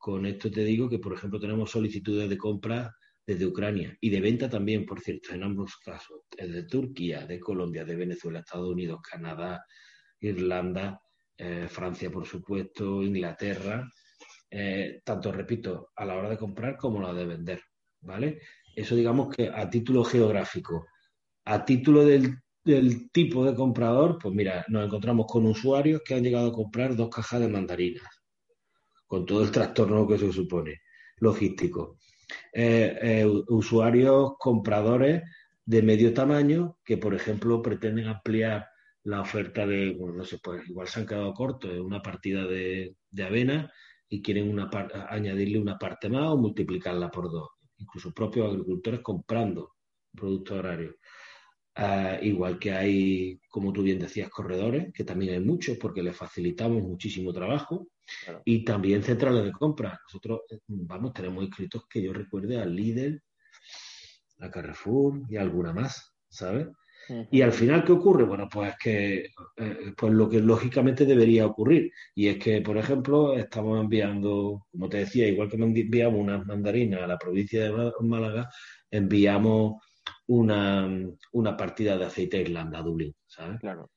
Con 0.00 0.24
esto 0.24 0.50
te 0.50 0.64
digo 0.64 0.88
que, 0.88 0.98
por 0.98 1.12
ejemplo, 1.12 1.38
tenemos 1.38 1.70
solicitudes 1.70 2.28
de 2.30 2.38
compra 2.38 2.96
desde 3.26 3.46
Ucrania 3.46 3.96
y 4.00 4.08
de 4.08 4.20
venta 4.20 4.48
también, 4.48 4.86
por 4.86 5.00
cierto, 5.00 5.34
en 5.34 5.42
ambos 5.42 5.76
casos, 5.76 6.22
desde 6.36 6.64
Turquía, 6.64 7.26
de 7.26 7.38
Colombia, 7.38 7.84
de 7.84 7.96
Venezuela, 7.96 8.40
Estados 8.40 8.70
Unidos, 8.70 9.00
Canadá, 9.02 9.62
Irlanda, 10.20 11.00
eh, 11.36 11.66
Francia, 11.68 12.10
por 12.10 12.26
supuesto, 12.26 13.02
Inglaterra, 13.02 13.86
tanto, 15.04 15.30
repito, 15.30 15.90
a 15.94 16.04
la 16.04 16.16
hora 16.16 16.30
de 16.30 16.38
comprar 16.38 16.76
como 16.76 16.98
a 17.00 17.12
la 17.12 17.14
de 17.14 17.26
vender. 17.26 17.60
¿vale? 18.00 18.40
Eso 18.74 18.94
digamos 18.94 19.34
que 19.34 19.48
a 19.48 19.68
título 19.68 20.04
geográfico. 20.04 20.86
A 21.44 21.64
título 21.64 22.04
del, 22.04 22.38
tipo 23.12 23.44
de 23.44 23.54
comprador, 23.54 24.18
pues 24.20 24.34
mira, 24.34 24.64
nos 24.68 24.84
encontramos 24.84 25.26
con 25.26 25.46
usuarios 25.46 26.02
que 26.04 26.14
han 26.14 26.22
llegado 26.22 26.48
a 26.48 26.52
comprar 26.52 26.94
dos 26.94 27.08
cajas 27.08 27.40
de 27.40 27.48
mandarinas, 27.48 28.19
con 29.10 29.26
todo 29.26 29.42
el 29.42 29.50
trastorno 29.50 30.06
que 30.06 30.14
eso 30.14 30.32
supone, 30.32 30.82
logístico. 31.16 31.98
Eh, 32.52 32.96
eh, 33.02 33.26
usuarios 33.48 34.34
compradores 34.38 35.24
de 35.64 35.82
medio 35.82 36.14
tamaño 36.14 36.78
que, 36.84 36.96
por 36.96 37.12
ejemplo, 37.12 37.60
pretenden 37.60 38.06
ampliar 38.06 38.68
la 39.02 39.20
oferta 39.20 39.66
de, 39.66 39.96
bueno, 39.98 40.18
no 40.18 40.24
sé, 40.24 40.38
pues 40.40 40.62
igual 40.68 40.86
se 40.86 41.00
han 41.00 41.06
quedado 41.06 41.34
cortos 41.34 41.72
en 41.72 41.80
una 41.80 42.00
partida 42.00 42.46
de, 42.46 42.94
avena 43.20 43.72
y 44.08 44.22
quieren 44.22 44.48
una 44.48 44.70
añadirle 45.08 45.58
una 45.58 45.76
parte 45.76 46.08
más 46.08 46.28
o 46.30 46.36
multiplicarla 46.36 47.10
por 47.10 47.32
dos 47.32 47.48
incluso 47.78 48.12
propios 48.12 48.48
agricultores 48.48 49.00
comprando 49.00 49.72
productos 50.14 50.56
agrarios. 50.56 50.94
Ah, 51.74 52.18
igual 52.22 52.60
que 52.60 52.72
hay, 52.72 53.40
como 53.48 53.72
tú 53.72 53.82
bien 53.82 53.98
decías, 53.98 54.28
corredores, 54.28 54.92
que 54.92 55.02
también 55.02 55.32
hay 55.32 55.40
muchos 55.40 55.78
porque 55.78 56.02
les 56.02 56.16
facilitamos 56.16 56.82
muchísimo 56.82 57.32
trabajo, 57.32 57.88
y 58.44 58.64
también 58.64 59.02
centrales 59.02 59.44
de 59.44 59.52
compra. 59.52 59.98
Nosotros, 60.04 60.42
eh, 60.50 60.58
vamos, 60.66 61.12
tenemos 61.12 61.44
inscritos 61.44 61.86
que 61.88 62.02
yo 62.02 62.12
recuerde 62.12 62.58
al 62.58 62.74
Lidl, 62.74 63.22
a 64.40 64.50
Carrefour 64.50 65.22
y 65.28 65.36
alguna 65.36 65.72
más, 65.72 66.14
¿sabes? 66.28 66.68
Y 67.30 67.42
al 67.42 67.52
final, 67.52 67.82
¿qué 67.82 67.92
ocurre? 67.92 68.24
Bueno, 68.24 68.48
pues 68.48 68.74
que, 68.80 69.30
eh, 69.56 69.92
pues 69.96 70.12
lo 70.12 70.28
que 70.28 70.40
lógicamente 70.40 71.04
debería 71.04 71.46
ocurrir. 71.46 71.90
Y 72.14 72.28
es 72.28 72.38
que, 72.38 72.60
por 72.60 72.76
ejemplo, 72.76 73.36
estamos 73.36 73.80
enviando, 73.80 74.66
como 74.70 74.88
te 74.88 74.98
decía, 74.98 75.26
igual 75.26 75.48
que 75.48 75.56
enviamos 75.56 76.20
unas 76.20 76.46
mandarinas 76.46 77.02
a 77.02 77.08
la 77.08 77.18
provincia 77.18 77.64
de 77.64 77.92
Málaga, 78.02 78.48
enviamos 78.90 79.82
una, 80.28 80.88
una 81.32 81.56
partida 81.56 81.98
de 81.98 82.04
aceite 82.04 82.36
a 82.36 82.40
Irlanda, 82.42 82.78
a 82.78 82.82
Dublín, 82.82 83.14
¿sabes? 83.26 83.58
Claro 83.58 83.90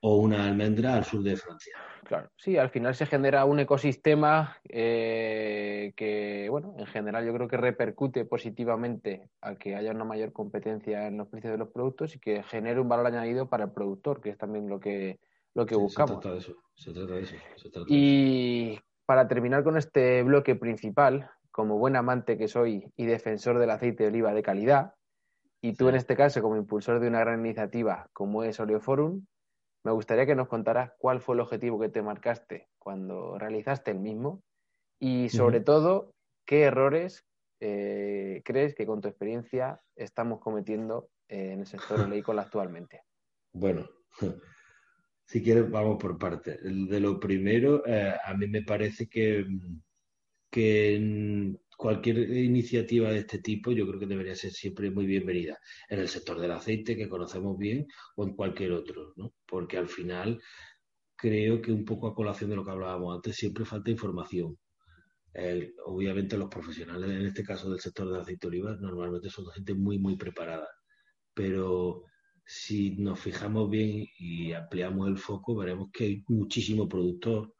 o 0.00 0.16
una 0.16 0.46
almendra 0.46 0.94
al 0.94 1.04
sur 1.04 1.22
de 1.22 1.36
Francia. 1.36 1.74
Claro, 2.04 2.28
sí, 2.36 2.56
al 2.56 2.70
final 2.70 2.94
se 2.94 3.06
genera 3.06 3.44
un 3.44 3.60
ecosistema 3.60 4.56
eh, 4.68 5.92
que, 5.94 6.48
bueno, 6.50 6.74
en 6.78 6.86
general 6.86 7.24
yo 7.24 7.32
creo 7.32 7.46
que 7.46 7.56
repercute 7.56 8.24
positivamente 8.24 9.28
a 9.40 9.54
que 9.54 9.76
haya 9.76 9.92
una 9.92 10.04
mayor 10.04 10.32
competencia 10.32 11.06
en 11.06 11.18
los 11.18 11.28
precios 11.28 11.52
de 11.52 11.58
los 11.58 11.68
productos 11.68 12.16
y 12.16 12.18
que 12.18 12.42
genere 12.42 12.80
un 12.80 12.88
valor 12.88 13.06
añadido 13.06 13.48
para 13.48 13.64
el 13.64 13.70
productor, 13.70 14.20
que 14.20 14.30
es 14.30 14.38
también 14.38 14.68
lo 14.68 14.80
que, 14.80 15.20
lo 15.54 15.66
que 15.66 15.76
buscamos. 15.76 16.16
Se 16.16 16.20
trata 16.20 16.32
de 16.32 16.38
eso, 16.38 16.56
se 16.74 16.92
trata 16.92 17.14
de 17.14 17.22
eso. 17.22 17.36
y 17.86 18.80
para 19.06 19.28
terminar 19.28 19.62
con 19.62 19.76
este 19.76 20.22
bloque 20.24 20.56
principal, 20.56 21.30
como 21.52 21.78
buen 21.78 21.94
amante 21.94 22.36
que 22.36 22.48
soy 22.48 22.90
y 22.96 23.06
defensor 23.06 23.58
del 23.58 23.70
aceite 23.70 24.04
de 24.04 24.08
oliva 24.08 24.32
de 24.34 24.42
calidad, 24.42 24.94
y 25.60 25.74
tú 25.74 25.88
en 25.88 25.94
este 25.94 26.16
caso 26.16 26.40
como 26.42 26.56
impulsor 26.56 27.00
de 27.00 27.08
una 27.08 27.20
gran 27.20 27.40
iniciativa 27.40 28.08
como 28.12 28.42
es 28.42 28.58
Oleoforum, 28.58 29.26
me 29.84 29.92
gustaría 29.92 30.26
que 30.26 30.34
nos 30.34 30.48
contaras 30.48 30.92
cuál 30.98 31.20
fue 31.20 31.34
el 31.34 31.40
objetivo 31.40 31.80
que 31.80 31.88
te 31.88 32.02
marcaste 32.02 32.68
cuando 32.78 33.38
realizaste 33.38 33.90
el 33.90 33.98
mismo 33.98 34.42
y 34.98 35.30
sobre 35.30 35.60
todo 35.60 36.12
qué 36.44 36.62
errores 36.62 37.24
eh, 37.60 38.42
crees 38.44 38.74
que 38.74 38.86
con 38.86 39.00
tu 39.00 39.08
experiencia 39.08 39.80
estamos 39.96 40.40
cometiendo 40.40 41.08
en 41.28 41.60
el 41.60 41.66
sector 41.66 42.00
oleícola 42.00 42.42
actualmente. 42.42 43.02
Bueno, 43.52 43.88
si 45.24 45.42
quieres 45.42 45.70
vamos 45.70 45.98
por 45.98 46.18
partes. 46.18 46.60
De 46.62 47.00
lo 47.00 47.18
primero, 47.18 47.86
eh, 47.86 48.14
a 48.22 48.34
mí 48.34 48.46
me 48.48 48.62
parece 48.62 49.08
que, 49.08 49.46
que 50.50 51.56
cualquier 51.80 52.18
iniciativa 52.30 53.10
de 53.10 53.20
este 53.20 53.38
tipo 53.38 53.72
yo 53.72 53.86
creo 53.86 53.98
que 53.98 54.06
debería 54.06 54.34
ser 54.36 54.52
siempre 54.52 54.90
muy 54.90 55.06
bienvenida 55.06 55.58
en 55.88 56.00
el 56.00 56.08
sector 56.08 56.38
del 56.38 56.52
aceite 56.52 56.94
que 56.94 57.08
conocemos 57.08 57.56
bien 57.56 57.86
o 58.16 58.24
en 58.24 58.34
cualquier 58.36 58.72
otro, 58.72 59.14
¿no? 59.16 59.32
Porque 59.46 59.78
al 59.78 59.88
final 59.88 60.38
creo 61.16 61.62
que 61.62 61.72
un 61.72 61.86
poco 61.86 62.06
a 62.08 62.14
colación 62.14 62.50
de 62.50 62.56
lo 62.56 62.64
que 62.66 62.70
hablábamos 62.72 63.16
antes, 63.16 63.34
siempre 63.36 63.64
falta 63.64 63.90
información. 63.90 64.58
obviamente 65.86 66.36
los 66.36 66.50
profesionales, 66.50 67.10
en 67.10 67.26
este 67.26 67.42
caso 67.42 67.70
del 67.70 67.80
sector 67.80 68.12
de 68.12 68.20
aceite 68.20 68.46
de 68.46 68.48
oliva, 68.48 68.76
normalmente 68.76 69.30
son 69.30 69.46
gente 69.46 69.74
muy, 69.74 69.98
muy 69.98 70.16
preparada. 70.16 70.68
Pero 71.34 72.04
si 72.44 72.96
nos 72.96 73.18
fijamos 73.20 73.70
bien 73.70 74.06
y 74.18 74.52
ampliamos 74.52 75.08
el 75.08 75.18
foco, 75.18 75.56
veremos 75.56 75.88
que 75.92 76.04
hay 76.04 76.24
muchísimo 76.28 76.86
productor 76.88 77.54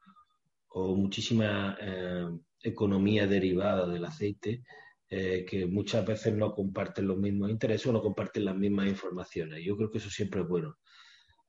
o 0.69 0.95
muchísima 0.97 1.77
eh, 1.81 2.29
economía 2.63 3.27
derivada 3.27 3.87
del 3.87 4.05
aceite 4.05 4.63
eh, 5.09 5.45
que 5.45 5.67
muchas 5.67 6.07
veces 6.07 6.35
no 6.35 6.55
comparten 6.55 7.09
los 7.09 7.19
mismos 7.19 7.51
intereses 7.51 7.87
o 7.89 7.93
no 7.93 8.01
comparten 8.01 8.45
las 8.45 8.57
mismas 8.57 8.89
informaciones. 8.89 9.65
Yo 9.65 9.77
creo 9.77 9.91
que 9.91 9.99
eso 9.99 10.11
siempre 10.11 10.43
es 10.43 10.49
bueno. 10.49 10.77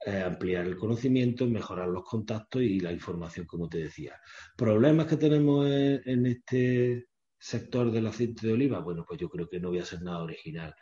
Eh, 0.04 0.20
ampliar 0.20 0.66
el 0.66 0.78
conocimiento, 0.78 1.46
mejorar 1.46 1.88
los 1.88 2.04
contactos 2.04 2.64
y 2.64 2.80
la 2.80 2.92
información, 2.92 3.46
como 3.46 3.70
te 3.70 3.78
decía. 3.80 4.20
¿Problemas 4.58 5.06
que 5.06 5.18
tenemos 5.18 5.68
en, 5.70 6.26
este 6.26 7.06
sector 7.38 7.92
del 7.92 8.08
aceite 8.08 8.48
de 8.48 8.54
oliva? 8.54 8.80
Bueno, 8.80 9.06
pues 9.08 9.20
yo 9.20 9.30
creo 9.30 9.48
que 9.48 9.60
no 9.60 9.70
voy 9.70 9.78
a 9.78 9.86
ser 9.86 10.02
nada 10.02 10.24
original, 10.24 10.74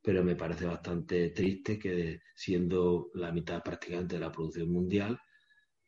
pero 0.00 0.22
me 0.22 0.36
parece 0.36 0.66
bastante 0.66 1.30
triste 1.30 1.76
que 1.78 2.20
siendo 2.36 3.10
la 3.14 3.32
mitad 3.32 3.62
prácticamente 3.64 4.14
de 4.14 4.20
la 4.20 4.30
producción 4.30 4.70
mundial, 4.70 5.18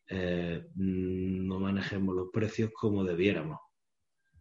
eh, 0.09 0.65
no 0.75 1.59
manejemos 1.59 2.13
los 2.13 2.27
precios 2.33 2.71
como 2.73 3.05
debiéramos. 3.05 3.59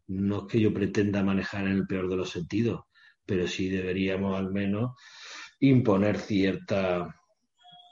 No 0.09 0.41
es 0.41 0.53
que 0.53 0.61
yo 0.61 0.73
pretenda 0.73 1.23
manejar 1.23 1.67
en 1.67 1.73
el 1.73 1.87
peor 1.87 2.09
de 2.09 2.17
los 2.17 2.31
sentidos, 2.31 2.83
pero 3.25 3.47
sí 3.49 3.69
deberíamos 3.69 4.39
al 4.39 4.53
menos 4.53 4.93
imponer 5.61 6.19
cierta 6.19 7.15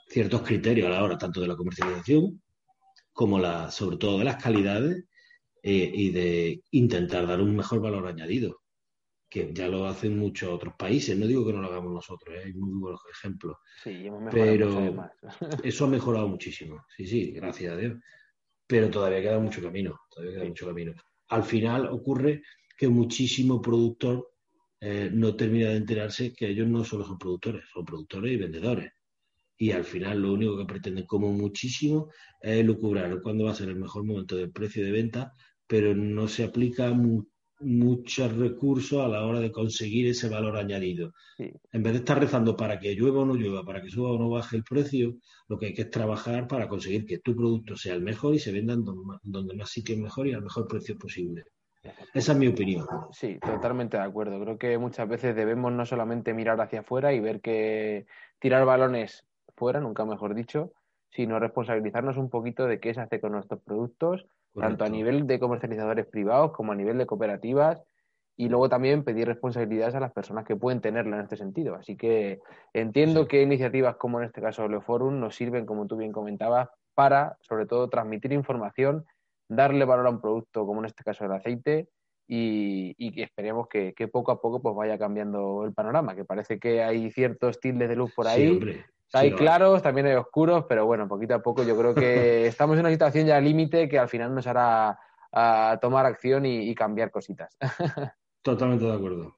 ciertos 0.07 0.43
criterios 0.43 0.87
a 0.87 0.91
la 0.91 1.03
hora 1.03 1.17
tanto 1.17 1.41
de 1.41 1.47
la 1.47 1.55
comercialización 1.55 2.39
como 3.11 3.39
la, 3.39 3.71
sobre 3.71 3.97
todo 3.97 4.19
de 4.19 4.25
las 4.25 4.41
calidades 4.41 5.05
eh, 5.61 5.91
y 5.93 6.11
de 6.11 6.61
intentar 6.71 7.25
dar 7.25 7.39
un 7.41 7.55
mejor 7.55 7.79
valor 7.81 8.07
añadido, 8.07 8.61
que 9.29 9.51
ya 9.53 9.67
lo 9.67 9.85
hacen 9.85 10.17
muchos 10.17 10.49
otros 10.49 10.73
países. 10.77 11.17
No 11.17 11.25
digo 11.25 11.45
que 11.45 11.53
no 11.53 11.61
lo 11.61 11.67
hagamos 11.67 11.93
nosotros, 11.93 12.35
¿eh? 12.35 12.43
hay 12.45 12.53
muy 12.53 12.79
buenos 12.79 13.01
ejemplos. 13.11 13.57
Sí, 13.83 14.05
hemos 14.05 14.23
pero 14.31 15.09
eso 15.63 15.85
ha 15.85 15.87
mejorado 15.87 16.27
muchísimo. 16.27 16.85
Sí, 16.95 17.07
sí, 17.07 17.31
gracias 17.31 17.73
a 17.73 17.77
Dios. 17.77 17.93
Pero 18.67 18.89
todavía 18.89 19.21
queda 19.21 19.39
mucho 19.39 19.61
camino. 19.61 19.99
Todavía 20.09 20.35
queda 20.35 20.45
mucho 20.45 20.67
camino. 20.67 20.93
Al 21.33 21.43
final 21.43 21.87
ocurre 21.87 22.43
que 22.77 22.87
muchísimo 22.87 23.59
productor 23.59 24.29
eh, 24.79 25.09
no 25.11 25.35
termina 25.35 25.69
de 25.69 25.77
enterarse 25.77 26.31
que 26.31 26.47
ellos 26.47 26.67
no 26.67 26.83
solo 26.83 27.05
son 27.05 27.17
productores, 27.17 27.63
son 27.73 27.83
productores 27.85 28.33
y 28.33 28.37
vendedores. 28.37 28.91
Y 29.57 29.71
al 29.71 29.83
final 29.83 30.21
lo 30.21 30.33
único 30.33 30.55
que 30.55 30.65
pretenden 30.65 31.07
como 31.07 31.33
muchísimo 31.33 32.11
es 32.39 32.63
lucubrar 32.63 33.19
cuándo 33.23 33.45
va 33.45 33.51
a 33.51 33.55
ser 33.55 33.69
el 33.69 33.77
mejor 33.77 34.03
momento 34.03 34.35
del 34.35 34.51
precio 34.51 34.85
de 34.85 34.91
venta, 34.91 35.33
pero 35.65 35.95
no 35.95 36.27
se 36.27 36.43
aplica 36.43 36.93
muchos 37.63 38.35
recursos 38.35 39.03
a 39.03 39.07
la 39.07 39.25
hora 39.25 39.39
de 39.39 39.51
conseguir 39.51 40.07
ese 40.07 40.29
valor 40.29 40.57
añadido. 40.57 41.13
En 41.37 41.83
vez 41.83 41.93
de 41.93 41.99
estar 41.99 42.19
rezando 42.19 42.55
para 42.55 42.79
que 42.79 42.95
llueva 42.95 43.21
o 43.21 43.25
no 43.25 43.35
llueva, 43.35 43.63
para 43.65 43.81
que 43.81 43.89
suba 43.89 44.11
o 44.11 44.19
no 44.19 44.29
baje 44.29 44.57
el 44.57 44.63
precio, 44.63 45.15
lo 45.47 45.57
que 45.57 45.67
hay 45.67 45.73
que 45.73 45.83
es 45.83 45.89
trabajar 45.89 46.47
para 46.47 46.67
conseguir 46.67 47.05
que 47.05 47.19
tu 47.19 47.35
producto 47.35 47.75
sea 47.75 47.93
el 47.93 48.01
mejor 48.01 48.35
y 48.35 48.39
se 48.39 48.51
venda 48.51 48.75
donde 49.23 49.55
más 49.55 49.69
sitio 49.69 49.97
mejor 49.97 50.27
y 50.27 50.33
al 50.33 50.41
mejor 50.41 50.67
precio 50.67 50.97
posible. 50.97 51.45
Esa 52.13 52.31
es 52.31 52.37
mi 52.37 52.47
opinión. 52.47 52.85
Sí, 53.11 53.39
totalmente 53.39 53.97
de 53.97 54.03
acuerdo. 54.03 54.39
Creo 54.39 54.57
que 54.57 54.77
muchas 54.77 55.07
veces 55.07 55.35
debemos 55.35 55.71
no 55.73 55.85
solamente 55.85 56.33
mirar 56.33 56.59
hacia 56.61 56.81
afuera 56.81 57.13
y 57.13 57.19
ver 57.19 57.41
que 57.41 58.05
tirar 58.39 58.65
balones 58.65 59.25
fuera, 59.55 59.81
nunca 59.81 60.05
mejor 60.05 60.33
dicho, 60.33 60.71
sino 61.09 61.39
responsabilizarnos 61.39 62.17
un 62.17 62.29
poquito 62.29 62.65
de 62.65 62.79
qué 62.79 62.93
se 62.93 63.01
hace 63.01 63.19
con 63.19 63.33
nuestros 63.33 63.61
productos, 63.61 64.25
tanto 64.53 64.85
a 64.85 64.89
nivel 64.89 65.27
de 65.27 65.39
comercializadores 65.39 66.05
privados 66.05 66.51
como 66.51 66.71
a 66.71 66.75
nivel 66.75 66.97
de 66.97 67.05
cooperativas, 67.05 67.81
y 68.35 68.49
luego 68.49 68.67
también 68.67 69.03
pedir 69.03 69.27
responsabilidades 69.27 69.95
a 69.95 69.99
las 69.99 70.11
personas 70.11 70.45
que 70.45 70.55
pueden 70.55 70.81
tenerla 70.81 71.17
en 71.17 71.23
este 71.23 71.37
sentido. 71.37 71.75
Así 71.75 71.95
que 71.95 72.39
entiendo 72.73 73.27
que 73.27 73.41
iniciativas 73.41 73.95
como 73.97 74.19
en 74.19 74.25
este 74.25 74.41
caso 74.41 74.67
Leoforum 74.67 75.19
nos 75.19 75.35
sirven, 75.35 75.65
como 75.65 75.85
tú 75.85 75.97
bien 75.97 76.11
comentabas, 76.11 76.69
para, 76.95 77.37
sobre 77.41 77.65
todo, 77.65 77.89
transmitir 77.89 78.33
información, 78.33 79.05
darle 79.49 79.85
valor 79.85 80.07
a 80.07 80.11
un 80.11 80.21
producto, 80.21 80.65
como 80.65 80.81
en 80.81 80.85
este 80.85 81.03
caso 81.03 81.25
el 81.25 81.31
aceite, 81.31 81.89
y, 82.27 82.95
y 82.97 83.11
que 83.11 83.23
esperemos 83.23 83.67
que, 83.67 83.93
poco 84.11 84.31
a 84.31 84.41
poco 84.41 84.61
pues 84.61 84.75
vaya 84.75 84.97
cambiando 84.97 85.65
el 85.65 85.73
panorama, 85.73 86.15
que 86.15 86.25
parece 86.25 86.57
que 86.59 86.81
hay 86.81 87.11
ciertos 87.11 87.59
tildes 87.59 87.89
de 87.89 87.95
luz 87.95 88.13
por 88.15 88.27
ahí, 88.27 88.59
hay 89.13 89.31
claros, 89.33 89.81
también 89.81 90.07
hay 90.07 90.15
oscuros, 90.15 90.65
pero 90.67 90.85
bueno, 90.85 91.07
poquito 91.07 91.35
a 91.35 91.41
poco 91.41 91.63
yo 91.63 91.77
creo 91.77 91.93
que 91.93 92.47
estamos 92.47 92.75
en 92.75 92.81
una 92.81 92.91
situación 92.91 93.27
ya 93.27 93.39
límite 93.39 93.87
que 93.87 93.99
al 93.99 94.09
final 94.09 94.33
nos 94.33 94.47
hará 94.47 94.99
a 95.31 95.79
tomar 95.81 96.05
acción 96.05 96.45
y, 96.45 96.73
cambiar 96.75 97.09
cositas. 97.09 97.57
Totalmente 98.43 98.85
de 98.85 98.93
acuerdo. 98.93 99.37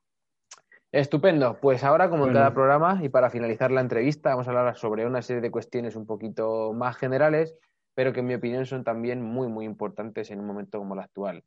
Estupendo. 0.91 1.57
Pues 1.61 1.83
ahora, 1.83 2.09
como 2.09 2.27
en 2.27 2.33
cada 2.33 2.53
programa, 2.53 2.99
y 3.01 3.09
para 3.09 3.29
finalizar 3.29 3.71
la 3.71 3.81
entrevista, 3.81 4.29
vamos 4.29 4.47
a 4.47 4.51
hablar 4.51 4.75
sobre 4.77 5.05
una 5.05 5.21
serie 5.21 5.41
de 5.41 5.51
cuestiones 5.51 5.95
un 5.95 6.05
poquito 6.05 6.73
más 6.73 6.97
generales, 6.97 7.55
pero 7.93 8.13
que 8.13 8.21
en 8.21 8.27
mi 8.27 8.33
opinión 8.33 8.65
son 8.65 8.83
también 8.83 9.21
muy, 9.21 9.47
muy 9.47 9.65
importantes 9.65 10.31
en 10.31 10.39
un 10.39 10.47
momento 10.47 10.79
como 10.79 10.93
el 10.95 11.01
actual. 11.01 11.43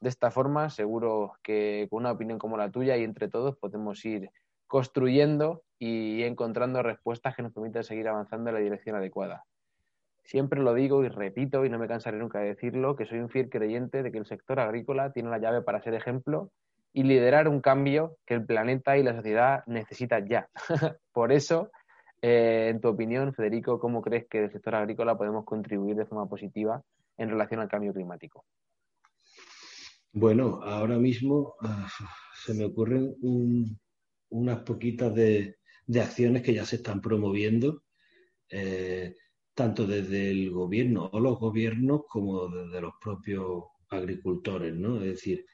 De 0.00 0.08
esta 0.08 0.32
forma, 0.32 0.68
seguro 0.68 1.34
que 1.42 1.86
con 1.90 2.00
una 2.00 2.12
opinión 2.12 2.38
como 2.38 2.56
la 2.56 2.70
tuya 2.70 2.96
y 2.96 3.04
entre 3.04 3.28
todos 3.28 3.56
podemos 3.56 4.04
ir 4.04 4.30
construyendo 4.72 5.64
y 5.78 6.22
encontrando 6.22 6.82
respuestas 6.82 7.36
que 7.36 7.42
nos 7.42 7.52
permitan 7.52 7.84
seguir 7.84 8.08
avanzando 8.08 8.48
en 8.48 8.54
la 8.54 8.60
dirección 8.62 8.96
adecuada. 8.96 9.44
Siempre 10.24 10.62
lo 10.62 10.72
digo 10.72 11.04
y 11.04 11.08
repito, 11.08 11.66
y 11.66 11.68
no 11.68 11.78
me 11.78 11.86
cansaré 11.86 12.16
nunca 12.16 12.38
de 12.38 12.54
decirlo, 12.54 12.96
que 12.96 13.04
soy 13.04 13.18
un 13.18 13.28
fiel 13.28 13.50
creyente 13.50 14.02
de 14.02 14.10
que 14.10 14.16
el 14.16 14.24
sector 14.24 14.60
agrícola 14.60 15.12
tiene 15.12 15.28
la 15.28 15.36
llave 15.36 15.60
para 15.60 15.82
ser 15.82 15.92
ejemplo 15.92 16.48
y 16.94 17.02
liderar 17.02 17.48
un 17.48 17.60
cambio 17.60 18.16
que 18.24 18.32
el 18.32 18.46
planeta 18.46 18.96
y 18.96 19.02
la 19.02 19.14
sociedad 19.14 19.62
necesitan 19.66 20.26
ya. 20.26 20.48
Por 21.12 21.32
eso, 21.32 21.70
eh, 22.22 22.68
en 22.70 22.80
tu 22.80 22.88
opinión, 22.88 23.34
Federico, 23.34 23.78
¿cómo 23.78 24.00
crees 24.00 24.26
que 24.26 24.44
el 24.44 24.52
sector 24.52 24.74
agrícola 24.74 25.18
podemos 25.18 25.44
contribuir 25.44 25.96
de 25.96 26.06
forma 26.06 26.30
positiva 26.30 26.82
en 27.18 27.28
relación 27.28 27.60
al 27.60 27.68
cambio 27.68 27.92
climático? 27.92 28.46
Bueno, 30.14 30.60
ahora 30.62 30.96
mismo 30.96 31.56
ah, 31.60 31.86
se 32.42 32.54
me 32.54 32.64
ocurren 32.64 33.14
un, 33.20 33.81
unas 34.32 34.60
poquitas 34.60 35.14
de, 35.14 35.56
acciones 35.94 36.42
que 36.42 36.54
ya 36.54 36.64
se 36.64 36.76
están 36.76 37.00
promoviendo, 37.00 37.84
eh, 38.48 39.14
tanto 39.54 39.86
desde 39.86 40.30
el 40.30 40.50
gobierno 40.50 41.10
o 41.12 41.20
los 41.20 41.38
gobiernos 41.38 42.02
como 42.08 42.48
desde 42.48 42.80
los 42.80 42.94
propios 43.00 43.64
agricultores, 43.90 44.74
¿no? 44.74 44.96
Es 45.02 45.10
decir, 45.12 45.44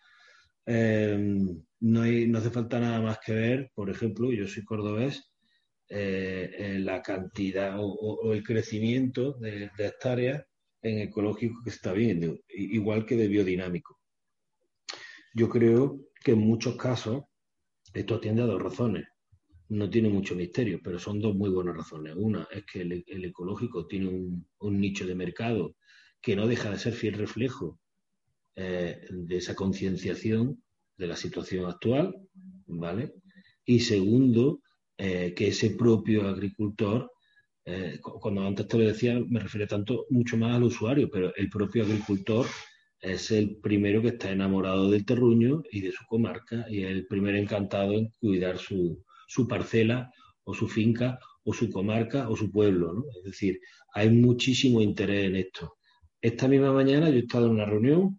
em, 0.67 1.63
no, 1.81 2.05
no 2.05 2.39
hace 2.39 2.51
falta 2.51 2.81
nada 2.81 3.01
más 3.01 3.19
que 3.25 3.33
ver, 3.33 3.71
por 3.75 3.91
ejemplo, 3.91 4.33
yo 4.33 4.47
soy 4.47 4.65
cordobés, 4.65 5.33
eh, 5.89 6.79
la 6.81 7.03
cantidad 7.03 7.77
o, 7.79 8.33
el 8.35 8.43
crecimiento 8.43 9.33
de, 9.35 9.71
de 9.77 9.87
hectáreas 9.87 10.45
en 10.83 11.01
ecológico 11.01 11.63
que 11.65 11.71
se 11.71 11.77
está 11.77 11.93
viendo, 11.93 12.39
igual 12.49 13.07
que 13.07 13.17
de 13.17 13.29
biodinámico. 13.29 13.99
Yo 15.35 15.49
creo 15.49 16.01
que 16.23 16.33
en 16.33 16.41
muchos 16.41 16.77
casos 16.77 17.25
esto 17.95 18.17
atiende 18.17 18.43
a 18.43 18.47
dos 18.47 18.63
razones. 18.63 19.07
No 19.69 19.91
tiene 19.91 20.09
mucho 20.09 20.35
misterio, 20.35 20.81
pero 20.83 20.99
son 20.99 21.21
dos 21.21 21.35
muy 21.35 21.51
buenas 21.51 21.77
razones. 21.77 22.15
Una 22.17 22.49
es 22.51 22.65
que 22.65 22.83
el, 22.83 23.25
ecológico 23.25 23.87
tiene 23.87 24.09
un, 24.09 24.81
nicho 24.81 25.07
de 25.07 25.15
mercado 25.15 25.77
que 26.21 26.35
no 26.35 26.47
deja 26.47 26.71
de 26.71 26.79
ser 26.79 26.95
fiel 26.95 27.15
reflejo 27.15 27.79
eh, 28.57 29.07
de 29.11 29.37
esa 29.37 29.55
concienciación 29.55 30.63
de 30.97 31.07
la 31.07 31.17
situación 31.17 31.67
actual, 31.67 32.15
¿vale? 32.67 33.13
Y 33.65 33.81
segundo, 33.81 34.63
eh, 34.97 35.35
que 35.37 35.49
ese 35.49 35.71
propio 35.71 36.27
agricultor, 36.27 37.11
eh, 37.65 38.01
cuando 38.01 38.47
antes 38.47 38.67
te 38.67 38.79
lo 38.79 38.85
decía, 38.85 39.21
me 39.29 39.41
refiero 39.41 39.67
tanto 39.67 40.07
mucho 40.11 40.37
más 40.37 40.57
al 40.57 40.65
usuario, 40.65 41.09
pero 41.11 41.35
el 41.37 41.49
propio 41.51 41.85
agricultor 41.85 42.47
es 43.01 43.31
el 43.31 43.57
primero 43.57 44.03
que 44.03 44.09
está 44.09 44.31
enamorado 44.31 44.91
del 44.91 45.05
terruño 45.05 45.63
y 45.71 45.81
de 45.81 45.93
su 45.93 46.05
comarca 46.07 46.67
y 46.69 46.83
es 46.85 46.91
el 46.91 47.07
primer 47.07 47.37
encantado 47.37 47.93
en 47.93 48.11
cuidar 48.21 48.59
su, 48.59 49.05
su 49.27 49.47
parcela 49.47 50.11
o 50.45 50.55
su 50.55 50.69
finca 50.69 51.19
o 51.45 51.53
su 51.53 51.71
comarca 51.71 52.29
o 52.29 52.37
su 52.37 52.51
pueblo. 52.51 52.93
¿no? 52.95 53.05
Es 53.19 53.25
decir, 53.25 53.61
hay 53.95 54.11
muchísimo 54.11 54.81
interés 54.81 55.27
en 55.27 55.37
esto. 55.37 55.77
Esta 56.21 56.49
misma 56.49 56.73
mañana 56.73 57.09
yo 57.09 57.17
he 57.17 57.21
estado 57.21 57.47
en 57.47 57.53
una 57.53 57.65
reunión 57.65 58.19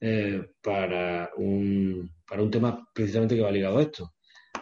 eh, 0.00 0.42
para, 0.62 1.30
un, 1.36 2.10
para 2.26 2.42
un 2.42 2.50
tema 2.50 2.88
precisamente 2.94 3.34
que 3.34 3.42
va 3.42 3.50
ligado 3.50 3.78
a 3.78 3.82
esto. 3.82 4.14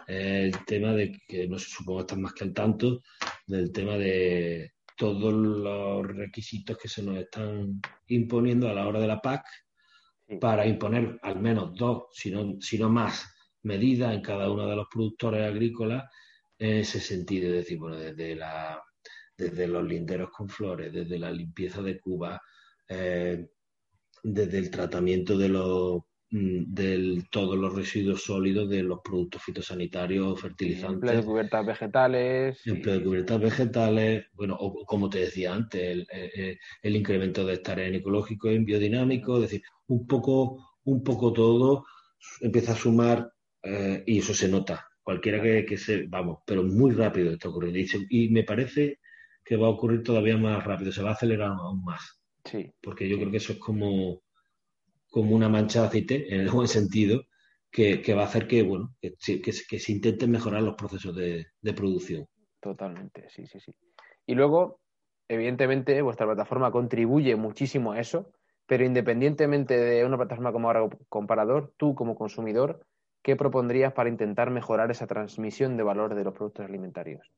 el 0.07 0.53
tema 0.67 0.93
de 0.95 1.13
que 1.29 1.47
no 1.47 1.59
se 1.59 1.69
supongo 1.69 2.01
estar 2.01 2.19
más 2.19 2.33
que 2.33 2.45
al 2.45 2.55
tanto 2.55 3.01
del 3.47 3.71
tema 3.73 3.97
de 3.97 4.73
todos 5.01 5.33
los 5.33 6.07
requisitos 6.07 6.77
que 6.77 6.87
se 6.87 7.03
nos 7.03 7.17
están 7.17 7.81
imponiendo 8.09 8.69
a 8.69 8.75
la 8.75 8.87
hora 8.87 9.01
de 9.01 9.07
la 9.07 9.19
PAC 9.19 9.47
para 10.39 10.67
imponer 10.67 11.19
al 11.23 11.41
menos 11.41 11.75
dos, 11.75 12.09
si 12.13 12.31
no, 12.31 12.91
más, 12.91 13.25
medidas 13.63 14.13
en 14.13 14.21
cada 14.21 14.51
uno 14.51 14.69
de 14.69 14.77
los 14.77 14.87
productores 14.93 15.43
agrícolas 15.43 16.05
en 16.59 16.77
ese 16.77 17.01
sentido. 17.01 17.49
Es 17.49 17.65
decir, 17.65 17.79
bueno, 17.79 17.97
desde 17.97 18.37
la, 18.37 18.79
desde 19.39 19.67
los 19.69 19.85
linderos 19.85 20.29
con 20.37 20.51
flores, 20.51 20.93
desde 20.93 21.19
la 21.19 21.31
limpieza 21.31 21.81
de 21.81 21.99
Cuba, 21.99 22.39
eh, 22.87 23.49
desde 24.23 24.59
el 24.59 24.71
tratamiento 24.71 25.39
de 25.39 25.49
los 25.49 26.03
de 26.31 27.25
todos 27.31 27.59
los 27.59 27.75
residuos 27.75 28.23
sólidos 28.23 28.69
de 28.69 28.85
los 28.85 29.01
productos 29.03 29.43
fitosanitarios, 29.43 30.41
fertilizantes. 30.41 30.95
Empleo 30.95 31.17
de 31.17 31.25
cubiertas 31.25 31.67
vegetales. 31.67 32.67
Empleo 32.67 32.95
de 32.99 33.05
cubiertas 33.05 33.41
vegetales, 33.41 34.27
bueno, 34.35 34.57
o 34.59 34.85
como 34.85 35.11
te 35.11 35.19
decía 35.21 35.53
antes, 35.53 35.83
el, 35.83 36.07
el, 36.83 36.97
incremento 36.97 37.45
de 37.45 37.61
en 37.65 37.95
ecológico 37.97 38.51
y 38.51 38.59
biodinámico, 38.59 39.37
es 39.37 39.43
decir, 39.43 39.63
un 39.89 40.07
poco, 40.07 40.79
un 40.85 41.03
poco 41.03 41.33
todo 41.33 41.85
empieza 42.41 42.73
a 42.73 42.77
sumar 42.77 43.33
eh, 43.63 44.03
y 44.07 44.19
eso 44.19 44.35
se 44.35 44.49
nota. 44.49 44.87
Cualquiera 45.03 45.43
que, 45.43 45.65
que, 45.65 45.77
se, 45.77 46.07
vamos, 46.07 46.41
pero 46.47 46.63
muy 46.63 46.93
rápido 46.93 47.33
está 47.33 47.49
ocurriendo. 47.49 47.79
Y, 47.79 47.89
y 48.11 48.29
me 48.31 48.45
parece 48.45 49.01
que 49.45 49.57
va 49.57 49.67
a 49.67 49.71
ocurrir 49.71 50.03
todavía 50.03 50.37
más 50.37 50.63
rápido, 50.65 50.93
se 50.93 51.03
va 51.03 51.11
a 51.11 51.15
acelerar 51.15 51.51
aún 51.51 51.83
más. 51.83 52.21
Sí. 52.45 52.73
Porque 52.81 53.09
yo 53.09 53.17
creo 53.19 53.31
que 53.31 53.39
eso 53.39 53.55
es 53.55 53.59
como, 53.59 54.23
como 55.11 55.35
una 55.35 55.49
mancha 55.49 55.83
de 55.83 55.87
aceite, 55.89 56.35
en 56.35 56.41
el 56.43 56.51
buen 56.51 56.69
sentido, 56.69 57.25
que, 57.71 58.15
va 58.15 58.23
a 58.23 58.27
hacer 58.27 58.49
que, 58.49 58.63
bueno, 58.63 58.95
que, 59.01 59.15
que, 59.41 59.79
se 59.79 59.93
intenten 59.93 60.31
mejorar 60.31 60.63
los 60.63 60.75
procesos 60.75 61.15
de, 61.15 61.47
producción. 61.75 62.27
Totalmente, 62.61 63.29
sí, 63.31 63.47
sí, 63.47 63.61
sí. 63.61 63.73
Y 64.27 64.35
luego, 64.35 64.81
evidentemente, 65.29 66.01
vuestra 66.03 66.27
plataforma 66.27 66.71
contribuye 66.71 67.37
muchísimo 67.37 67.93
a 67.93 68.01
eso, 68.01 68.33
pero 68.67 68.85
independientemente 68.85 69.79
de 69.79 70.05
una 70.05 70.17
plataforma 70.17 70.53
como 70.53 70.69
ahora 70.69 70.89
comparador, 71.09 71.73
tú 71.77 71.95
como 71.95 72.17
consumidor, 72.17 72.85
¿qué 73.23 73.37
propondrías 73.37 73.93
para 73.93 74.09
intentar 74.09 74.51
mejorar 74.51 74.91
esa 74.91 75.07
transmisión 75.07 75.77
de 75.77 75.83
valor 75.83 76.15
de 76.15 76.25
los 76.25 76.35
productos 76.35 76.67
alimentarios? 76.67 77.31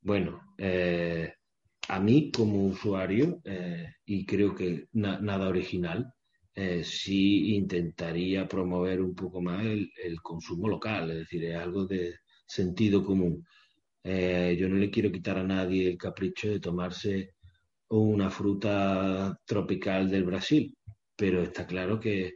Bueno, 0.00 0.40
eh, 0.58 1.32
a 1.88 2.00
mí 2.00 2.32
como 2.32 2.66
usuario, 2.66 3.40
eh, 3.44 3.86
y 4.04 4.26
creo 4.26 4.54
que 4.54 4.88
nada 4.92 5.48
original, 5.48 6.12
eh, 6.54 6.84
sí 6.84 7.54
intentaría 7.54 8.46
promover 8.46 9.00
un 9.00 9.14
poco 9.14 9.40
más 9.40 9.64
el, 9.64 9.90
consumo 10.22 10.68
local, 10.68 11.10
es 11.10 11.18
decir, 11.18 11.44
es 11.44 11.56
algo 11.56 11.86
de 11.86 12.16
sentido 12.46 13.04
común. 13.04 13.44
Eh, 14.04 14.56
yo 14.58 14.68
no 14.68 14.76
le 14.76 14.90
quiero 14.90 15.12
quitar 15.12 15.38
a 15.38 15.44
nadie 15.44 15.88
el 15.88 15.98
capricho 15.98 16.50
de 16.50 16.60
tomarse 16.60 17.34
una 17.88 18.30
fruta 18.30 19.38
tropical 19.46 20.10
del 20.10 20.24
Brasil, 20.24 20.76
pero 21.16 21.42
está 21.42 21.66
claro 21.66 22.00
que 22.00 22.34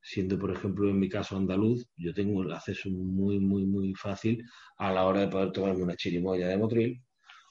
siendo, 0.00 0.38
por 0.38 0.52
ejemplo, 0.52 0.88
en 0.90 0.98
mi 1.00 1.08
caso 1.08 1.36
andaluz, 1.36 1.86
yo 1.96 2.14
tengo 2.14 2.42
el 2.42 2.52
acceso 2.52 2.90
muy, 2.90 3.38
muy, 3.40 3.66
muy 3.66 3.94
fácil 3.94 4.44
a 4.78 4.92
la 4.92 5.04
hora 5.06 5.20
de 5.20 5.28
poder 5.28 5.52
tomarme 5.52 5.82
una 5.82 5.96
chirimoya 5.96 6.48
de 6.48 6.56
Motril 6.58 7.02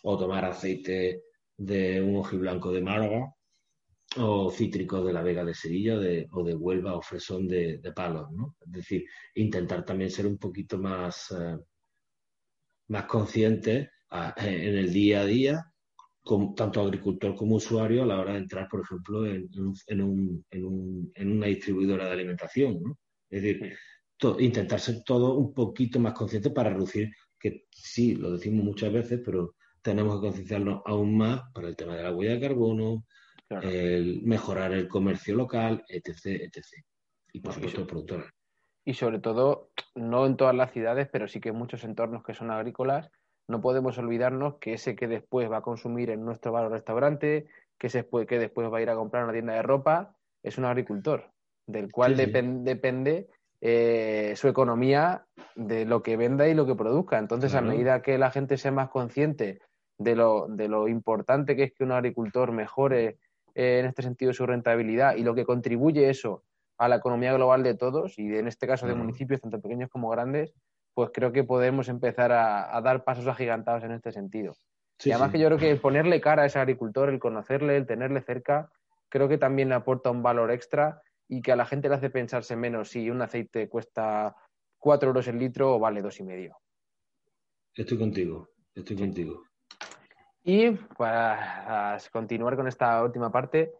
o 0.03 0.17
tomar 0.17 0.45
aceite 0.45 1.21
de 1.57 2.01
un 2.01 2.17
ojiblanco 2.17 2.71
de 2.71 2.81
Málaga 2.81 3.36
o 4.15 4.49
cítricos 4.49 5.05
de 5.05 5.13
la 5.13 5.21
Vega 5.21 5.43
de 5.43 5.53
Sevilla 5.53 5.95
o 6.31 6.43
de 6.43 6.55
Huelva 6.55 6.95
o 6.95 7.01
fresón 7.01 7.47
de, 7.47 7.79
palos, 7.95 8.31
¿no? 8.31 8.55
Es 8.65 8.71
decir, 8.71 9.05
intentar 9.35 9.83
también 9.83 10.09
ser 10.09 10.25
un 10.25 10.37
poquito 10.37 10.77
más, 10.77 11.31
eh, 11.31 11.57
más 12.87 13.05
consciente 13.05 13.91
en 14.37 14.77
el 14.77 14.93
día 14.93 15.21
a 15.21 15.25
día, 15.25 15.73
con, 16.23 16.55
tanto 16.55 16.81
agricultor 16.81 17.35
como 17.35 17.55
usuario, 17.55 18.03
a 18.03 18.05
la 18.05 18.19
hora 18.19 18.33
de 18.33 18.39
entrar, 18.39 18.67
por 18.69 18.81
ejemplo, 18.81 19.25
en, 19.25 19.49
un, 20.01 20.45
en, 20.49 21.31
una 21.31 21.47
distribuidora 21.47 22.05
de 22.05 22.11
alimentación, 22.11 22.81
¿no? 22.81 22.97
Es 23.29 23.41
decir, 23.41 23.73
intentar 24.39 24.79
ser 24.79 25.03
todo 25.03 25.35
un 25.35 25.53
poquito 25.53 25.99
más 25.99 26.13
consciente 26.13 26.49
para 26.49 26.69
reducir, 26.69 27.11
que 27.37 27.65
sí, 27.69 28.15
lo 28.15 28.31
decimos 28.31 28.63
muchas 28.63 28.91
veces, 28.91 29.21
pero 29.23 29.55
tenemos 29.81 30.15
que 30.15 30.27
concienciarnos 30.27 30.81
aún 30.85 31.17
más 31.17 31.41
para 31.53 31.67
el 31.67 31.75
tema 31.75 31.95
de 31.95 32.03
la 32.03 32.13
huella 32.13 32.33
de 32.33 32.41
carbono, 32.41 33.05
el 33.49 34.21
mejorar 34.23 34.73
el 34.73 34.87
comercio 34.87 35.35
local, 35.35 35.83
etc. 35.87 36.41
etc. 36.41 36.65
Y 37.33 37.39
por 37.39 37.53
supuesto 37.53 37.81
el 37.81 37.87
productor. 37.87 38.25
Y 38.85 38.93
sobre 38.93 39.19
todo, 39.19 39.71
no 39.95 40.25
en 40.25 40.37
todas 40.37 40.55
las 40.55 40.71
ciudades, 40.71 41.09
pero 41.11 41.27
sí 41.27 41.39
que 41.39 41.49
en 41.49 41.57
muchos 41.57 41.83
entornos 41.83 42.23
que 42.23 42.33
son 42.33 42.51
agrícolas, 42.51 43.11
no 43.47 43.61
podemos 43.61 43.97
olvidarnos 43.97 44.55
que 44.59 44.73
ese 44.73 44.95
que 44.95 45.07
después 45.07 45.51
va 45.51 45.57
a 45.57 45.61
consumir 45.61 46.09
en 46.09 46.23
nuestro 46.23 46.51
bar 46.51 46.65
o 46.65 46.69
restaurante, 46.69 47.47
que, 47.77 47.87
ese 47.87 48.07
que 48.27 48.39
después 48.39 48.71
va 48.71 48.77
a 48.77 48.81
ir 48.81 48.89
a 48.89 48.95
comprar 48.95 49.23
una 49.23 49.33
tienda 49.33 49.53
de 49.53 49.61
ropa, 49.61 50.15
es 50.43 50.57
un 50.57 50.65
agricultor, 50.65 51.31
del 51.65 51.91
cual 51.91 52.15
depende 52.15 53.27
eh, 53.59 54.33
su 54.35 54.47
economía 54.47 55.25
de 55.55 55.85
lo 55.85 56.03
que 56.03 56.15
venda 56.15 56.47
y 56.47 56.53
lo 56.53 56.65
que 56.65 56.75
produzca. 56.75 57.17
Entonces, 57.17 57.55
a 57.55 57.61
medida 57.61 58.01
que 58.01 58.17
la 58.17 58.31
gente 58.31 58.57
sea 58.57 58.71
más 58.71 58.89
consciente 58.89 59.61
de 59.97 60.15
lo, 60.15 60.47
de 60.47 60.67
lo 60.67 60.87
importante 60.87 61.55
que 61.55 61.63
es 61.63 61.73
que 61.73 61.83
un 61.83 61.91
agricultor 61.91 62.51
mejore 62.51 63.17
eh, 63.57 63.79
en 63.79 63.87
este 63.87 64.03
sentido 64.03 64.33
su 64.33 64.45
rentabilidad 64.45 65.15
y 65.15 65.23
lo 65.23 65.33
que 65.33 65.43
contribuye 65.43 66.11
eso 66.11 66.43
a 66.77 66.87
la 66.87 66.97
economía 66.97 67.33
global 67.33 67.63
de 67.63 67.73
todos 67.73 68.19
y 68.19 68.35
en 68.35 68.47
este 68.47 68.67
caso 68.67 68.85
de 68.85 68.93
municipios 68.93 69.41
tanto 69.41 69.59
pequeños 69.59 69.89
como 69.89 70.09
grandes, 70.09 70.53
pues 70.93 71.09
creo 71.11 71.31
que 71.31 71.43
podemos 71.43 71.89
empezar 71.89 72.31
a, 72.31 72.79
dar 72.81 73.03
pasos 73.03 73.25
agigantados 73.25 73.83
en 73.83 73.93
este 73.93 74.11
sentido. 74.11 74.55
y 75.03 75.09
además 75.09 75.31
que 75.31 75.39
yo 75.39 75.47
creo 75.47 75.57
que 75.57 75.75
ponerle 75.75 76.21
cara 76.21 76.43
a 76.43 76.45
ese 76.45 76.59
agricultor, 76.59 77.09
el 77.09 77.17
conocerle, 77.17 77.77
el 77.77 77.87
tenerle 77.87 78.21
cerca, 78.21 78.69
creo 79.09 79.27
que 79.27 79.39
también 79.39 79.69
le 79.69 79.75
aporta 79.75 80.11
un 80.11 80.21
valor 80.21 80.51
extra 80.51 81.01
y 81.27 81.41
que 81.41 81.51
a 81.51 81.55
la 81.55 81.65
gente 81.65 81.89
le 81.89 81.95
hace 81.95 82.11
pensarse 82.11 82.55
menos 82.55 82.89
si 82.89 83.09
un 83.09 83.23
aceite 83.23 83.67
cuesta 83.67 84.35
cuatro 84.77 85.09
euros 85.09 85.27
el 85.27 85.39
litro 85.39 85.73
o 85.73 85.79
vale 85.79 86.03
dos 86.03 86.19
y 86.19 86.23
medio. 86.23 86.57
Estoy 87.73 87.97
contigo, 87.97 88.49
estoy 88.75 88.97
contigo. 88.97 89.46
Y 90.49 90.71
para 90.97 91.99
continuar 92.09 92.55
con 92.55 92.69
esta 92.69 93.03
última 93.03 93.29
parte, 93.29 93.73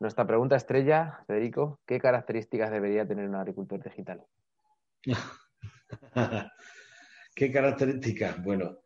nuestra 0.00 0.26
pregunta 0.26 0.56
estrella, 0.56 1.22
Federico, 1.26 1.78
¿qué 1.86 2.00
características 2.00 2.70
debería 2.70 3.06
tener 3.06 3.28
un 3.28 3.34
agricultor 3.34 3.84
digital? 3.84 4.24
¿Qué 7.34 7.52
características? 7.52 8.42
Bueno, 8.42 8.78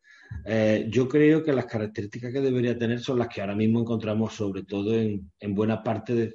eh, 0.45 0.89
yo 0.89 1.09
creo 1.09 1.45
que 1.45 1.53
las 1.53 1.67
características 1.67 2.33
que 2.33 2.41
debería 2.41 2.77
tener 2.77 2.99
son 2.99 3.21
las 3.21 3.29
que 3.29 3.43
ahora 3.43 3.55
mismo 3.55 3.79
encontramos 3.79 4.35
sobre 4.35 4.65
todo 4.65 4.93
en, 4.93 5.31
buena 5.55 5.85
parte 5.85 6.15
de, 6.17 6.35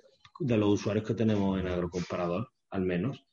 los 0.58 0.80
usuarios 0.80 1.06
que 1.06 1.14
tenemos 1.14 1.60
en 1.60 1.68
Agrocomparador, 1.68 2.54
al 2.70 2.84
menos, 2.84 3.28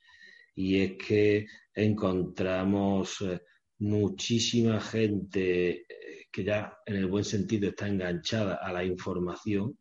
y 0.57 0.83
es 0.83 0.93
que 0.99 1.47
encontramos 1.73 3.21
eh, 3.21 3.41
muchísima 3.83 4.81
gente 4.81 5.85
que 6.31 6.45
ya 6.45 6.79
en 6.87 6.97
el 6.97 7.07
buen 7.07 7.25
sentido 7.25 7.69
está 7.69 7.89
enganchada 7.89 8.55
a 8.55 8.73
la 8.73 8.85
información, 8.85 9.79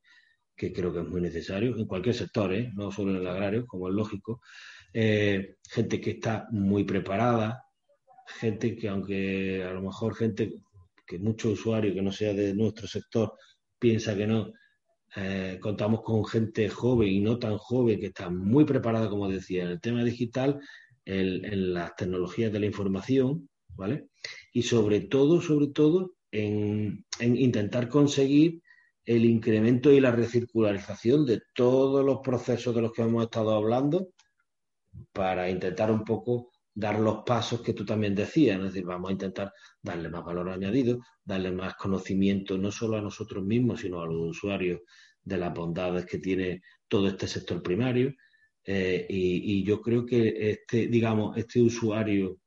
que 0.56 0.74
creo 0.74 0.92
que 0.92 1.00
es 1.00 1.08
muy 1.08 1.22
necesario 1.22 1.78
en 1.78 1.86
cualquier 1.86 2.16
sector, 2.16 2.54
¿eh? 2.54 2.72
no 2.76 2.92
solo 2.92 3.12
en 3.12 3.18
el 3.18 3.28
agrario, 3.28 3.66
como 3.68 3.88
es 3.90 3.96
lógico. 3.96 4.42
Eh, 4.94 5.56
gente 5.70 6.02
que 6.02 6.12
está 6.12 6.48
muy 6.52 6.84
preparada, 6.84 7.64
gente 8.40 8.76
que 8.76 8.90
aunque 8.90 9.64
a 9.64 9.72
lo 9.72 9.82
mejor 9.82 10.16
gente 10.16 10.52
que 11.06 11.20
muchos 11.20 11.54
usuarios 11.54 11.94
que 11.94 12.02
no 12.02 12.12
sea 12.12 12.34
de 12.34 12.54
nuestro 12.56 12.88
sector 12.88 13.34
piensa 13.80 14.16
que 14.16 14.28
no, 14.28 14.52
eh, 15.16 15.60
contamos 15.62 16.02
con 16.02 16.26
gente 16.26 16.70
joven 16.70 17.10
y 17.10 17.20
no 17.20 17.38
tan 17.38 17.58
joven 17.58 18.00
que 18.00 18.08
está 18.08 18.30
muy 18.30 18.66
preparada, 18.66 19.10
como 19.10 19.30
decía, 19.30 19.64
en 19.64 19.70
el 19.70 19.82
tema 19.82 20.04
digital, 20.04 20.60
en 21.06 21.74
las 21.74 21.96
tecnologías 21.96 22.52
de 22.54 22.60
la 22.60 22.66
información, 22.68 23.50
¿vale? 23.76 24.08
Y 24.54 24.64
sobre 24.64 25.02
todo, 25.02 25.42
sobre 25.42 25.68
todo, 25.68 26.14
en, 26.32 27.06
intentar 27.20 27.90
conseguir 27.90 28.62
el 29.06 29.26
incremento 29.26 29.92
y 29.92 30.00
la 30.00 30.12
recircularización 30.12 31.26
de 31.26 31.42
todos 31.54 32.06
los 32.06 32.20
procesos 32.20 32.74
de 32.76 32.82
los 32.82 32.92
que 32.92 33.02
hemos 33.02 33.24
estado 33.24 33.56
hablando 33.56 34.10
para 35.12 35.50
intentar 35.50 35.92
un 35.92 36.04
poco 36.04 36.52
dar 36.74 37.00
los 37.00 37.24
pasos 37.26 37.62
que 37.62 37.74
tú 37.74 37.86
también 37.86 38.16
decías, 38.16 38.58
es 38.58 38.66
decir, 38.66 38.86
vamos 38.86 39.10
a 39.10 39.14
intentar 39.14 39.52
darle 39.82 40.10
más 40.10 40.24
valor 40.24 40.50
añadido, 40.50 41.00
darle 41.24 41.52
más 41.52 41.76
conocimiento 41.76 42.58
no 42.58 42.72
solo 42.72 42.98
a 42.98 43.02
nosotros 43.02 43.44
mismos, 43.44 43.82
sino 43.82 44.02
a 44.02 44.06
los 44.06 44.38
usuarios 44.38 44.82
de 45.24 45.38
las 45.38 45.54
bondades 45.54 46.06
que 46.06 46.20
tiene 46.20 46.62
todo 46.88 47.08
este 47.08 47.28
sector 47.28 47.62
primario. 47.62 48.14
Eh, 48.64 49.06
y, 49.10 49.60
y, 49.60 49.64
yo 49.64 49.82
creo 49.82 50.06
que 50.06 50.52
este, 50.52 50.88
digamos, 50.88 51.36
este 51.36 51.60
usuario 51.62 52.41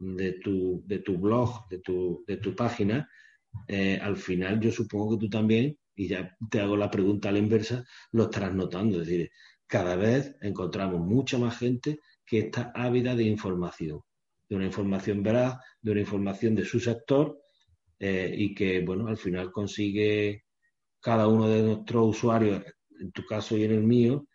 de 0.00 0.32
tu, 0.32 0.82
de 0.86 0.98
tu 1.00 1.18
blog, 1.18 1.68
de 1.68 1.78
tu, 1.78 2.24
de 2.26 2.38
tu 2.38 2.54
página, 2.56 3.08
eh, 3.68 3.98
al 4.00 4.16
final 4.16 4.60
yo 4.60 4.72
supongo 4.72 5.10
que 5.10 5.26
tú 5.26 5.30
también, 5.30 5.78
y 5.94 6.08
ya 6.08 6.36
te 6.50 6.60
hago 6.60 6.76
la 6.76 6.90
pregunta 6.90 7.28
a 7.28 7.32
la 7.32 7.38
inversa, 7.38 7.84
lo 8.12 8.24
estarás 8.24 8.54
notando. 8.54 9.00
Es 9.00 9.08
decir, 9.08 9.30
cada 9.66 9.96
vez 9.96 10.34
encontramos 10.40 11.00
mucha 11.00 11.38
más 11.38 11.58
gente 11.58 12.00
que 12.24 12.38
está 12.40 12.72
ávida 12.74 13.14
de 13.14 13.24
información, 13.24 14.00
de 14.48 14.56
una 14.56 14.66
información 14.66 15.22
veraz, 15.22 15.58
de 15.80 15.92
una 15.92 16.00
información 16.00 16.54
de 16.54 16.64
su 16.64 16.80
sector 16.80 17.38
eh, 17.98 18.32
y 18.34 18.54
que, 18.54 18.80
bueno, 18.80 19.08
al 19.08 19.18
final 19.18 19.52
consigue 19.52 20.44
cada 21.00 21.28
uno 21.28 21.48
de 21.48 21.62
nuestros 21.62 22.16
usuarios, 22.16 22.62
en 22.98 23.12
tu 23.12 23.24
caso 23.26 23.56
y 23.56 23.64
en 23.64 23.72
el 23.72 23.82
mío, 23.82 24.26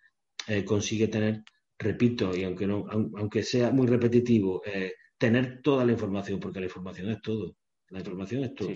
eh, 0.48 0.64
consigue 0.64 1.08
tener, 1.08 1.44
repito, 1.80 2.36
y 2.36 2.44
aunque, 2.44 2.68
no, 2.68 2.86
aunque 2.90 3.42
sea 3.42 3.72
muy 3.72 3.88
repetitivo, 3.88 4.62
tener 5.18 5.62
toda 5.62 5.86
la 5.86 5.92
información, 5.92 6.40
porque 6.40 6.60
la 6.60 6.66
información 6.66 7.10
es 7.10 7.22
todo. 7.22 7.56
La 7.90 8.00
información 8.00 8.44
es 8.44 8.56
todo. 8.56 8.72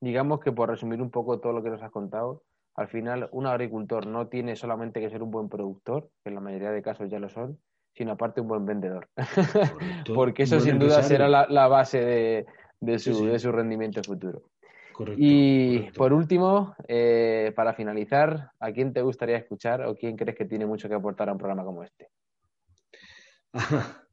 digamos 0.00 0.40
que 0.40 0.52
por 0.52 0.68
resumir 0.68 1.00
un 1.02 1.10
poco 1.10 1.40
todo 1.40 1.52
lo 1.52 1.62
que 1.62 1.70
nos 1.70 1.82
has 1.82 1.90
contado, 1.90 2.42
al 2.76 2.88
final 2.88 3.28
un 3.32 3.46
agricultor 3.46 4.06
no 4.06 4.28
tiene 4.28 4.54
solamente 4.54 5.00
que 5.00 5.10
ser 5.10 5.22
un 5.22 5.30
buen 5.30 5.48
productor, 5.48 6.10
que 6.22 6.28
en 6.28 6.36
la 6.36 6.40
mayoría 6.40 6.70
de 6.70 6.82
casos 6.82 7.10
ya 7.10 7.18
lo 7.18 7.28
son, 7.28 7.58
sino 7.94 8.12
aparte 8.12 8.40
un 8.40 8.48
buen 8.48 8.64
vendedor. 8.64 9.08
Porque 10.14 10.44
eso 10.44 10.60
sin 10.60 10.78
duda 10.78 11.02
será 11.02 11.28
la, 11.28 11.68
base 11.68 12.46
de, 12.80 12.98
su, 12.98 13.50
rendimiento 13.50 14.00
futuro. 14.04 14.42
y 15.16 15.90
por 15.92 16.12
último, 16.12 16.76
eh, 16.86 17.52
para 17.56 17.72
finalizar, 17.72 18.52
¿a 18.60 18.70
quién 18.70 18.92
te 18.92 19.02
gustaría 19.02 19.38
escuchar 19.38 19.84
o 19.84 19.96
quién 19.96 20.16
crees 20.16 20.36
que 20.36 20.44
tiene 20.44 20.66
mucho 20.66 20.88
que 20.88 20.94
aportar 20.94 21.28
a 21.28 21.32
un 21.32 21.38
programa 21.38 21.64
como 21.64 21.82
este? 21.82 22.08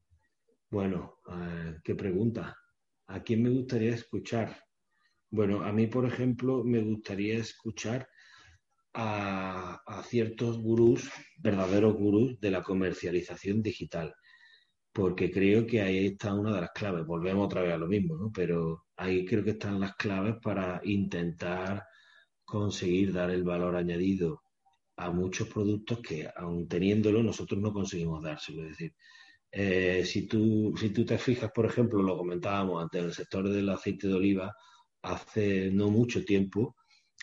bueno, 0.70 1.20
eh, 1.32 1.78
qué 1.84 1.96
pregunta. 1.96 2.58
¿A 3.08 3.22
quién 3.24 3.44
me 3.44 3.50
gustaría 3.50 3.94
escuchar? 3.94 4.58
Bueno, 5.30 5.64
a 5.64 5.72
mí, 5.72 5.88
por 5.88 6.06
ejemplo, 6.06 6.64
me 6.64 6.82
gustaría 6.82 7.38
escuchar 7.38 8.08
a, 8.94 10.04
ciertos 10.08 10.58
gurús, 10.60 11.12
verdaderos 11.38 11.96
gurús 11.96 12.40
de 12.40 12.52
la 12.52 12.64
comercialización 12.64 13.62
digital, 13.62 14.16
porque 14.94 15.32
creo 15.32 15.66
que 15.68 15.82
ahí 15.82 16.08
está 16.08 16.34
una 16.34 16.56
de 16.56 16.62
las 16.62 16.72
claves. 16.72 17.06
Volvemos 17.06 17.46
otra 17.46 17.62
vez 17.62 17.74
a 17.74 17.78
lo 17.78 17.88
mismo, 17.88 18.16
¿no? 18.18 18.32
Pero 18.32 18.86
ahí 18.96 19.26
creo 19.26 19.44
que 19.44 19.52
están 19.52 19.80
las 19.80 19.96
claves 19.96 20.36
para 20.42 20.82
intentar 20.86 21.84
conseguir 22.46 23.14
dar 23.14 23.32
el 23.32 23.44
valor 23.44 23.76
añadido 23.76 24.42
a 24.98 25.12
muchos 25.12 25.50
productos 25.50 26.00
que, 26.00 26.30
aun 26.36 26.68
teniéndolo, 26.68 27.22
nosotros 27.22 27.60
no 27.60 27.74
conseguimos 27.74 28.24
dárselo. 28.24 28.64
Es 28.64 28.70
decir, 28.70 28.96
eh, 29.52 30.04
si, 30.06 30.28
tú, 30.28 30.74
si 30.78 30.90
tú 30.90 31.06
te 31.06 31.18
fijas, 31.18 31.52
por 31.52 31.66
ejemplo, 31.66 32.02
lo 32.04 32.18
comentábamos 32.18 32.84
antes, 32.84 33.02
en 33.02 33.08
el 33.08 33.14
sector 33.14 33.50
del 33.50 33.70
aceite 33.70 34.08
de 34.08 34.14
oliva, 34.14 34.54
hace 35.02 35.72
no 35.72 35.90
mucho 35.90 36.26
tiempo 36.26 36.76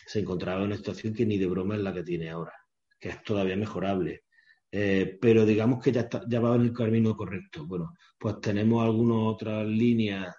se 0.05 0.19
encontraba 0.19 0.61
en 0.61 0.67
una 0.67 0.77
situación 0.77 1.13
que 1.13 1.25
ni 1.25 1.37
de 1.37 1.47
broma 1.47 1.75
es 1.75 1.81
la 1.81 1.93
que 1.93 2.03
tiene 2.03 2.29
ahora, 2.29 2.53
que 2.99 3.09
es 3.09 3.23
todavía 3.23 3.55
mejorable. 3.55 4.23
Eh, 4.71 5.19
pero 5.21 5.45
digamos 5.45 5.83
que 5.83 5.91
ya, 5.91 6.01
está, 6.01 6.23
ya 6.27 6.39
va 6.39 6.55
en 6.55 6.63
el 6.63 6.73
camino 6.73 7.15
correcto. 7.15 7.65
Bueno, 7.67 7.93
pues 8.17 8.41
tenemos 8.41 8.83
algunas 8.83 9.17
otras 9.35 9.67
líneas 9.67 10.35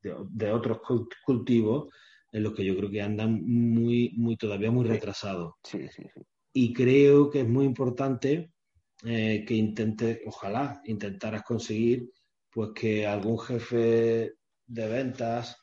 de, 0.00 0.52
otros 0.52 0.78
cultivos 1.24 1.92
en 2.30 2.42
los 2.44 2.54
que 2.54 2.64
yo 2.64 2.76
creo 2.76 2.90
que 2.90 3.02
andan 3.02 3.42
muy, 3.44 4.12
muy 4.16 4.36
todavía 4.36 4.70
muy 4.70 4.86
retrasados. 4.86 5.54
Sí, 5.64 5.88
sí, 5.88 6.04
sí. 6.14 6.20
Y 6.52 6.72
creo 6.72 7.30
que 7.30 7.40
es 7.40 7.48
muy 7.48 7.64
importante 7.64 8.52
eh, 9.04 9.44
que 9.46 9.54
intentes, 9.54 10.20
ojalá 10.26 10.80
intentaras 10.84 11.42
conseguir, 11.42 12.10
pues 12.50 12.70
que 12.74 13.06
algún 13.06 13.38
jefe 13.38 14.34
de 14.66 14.88
ventas 14.88 15.56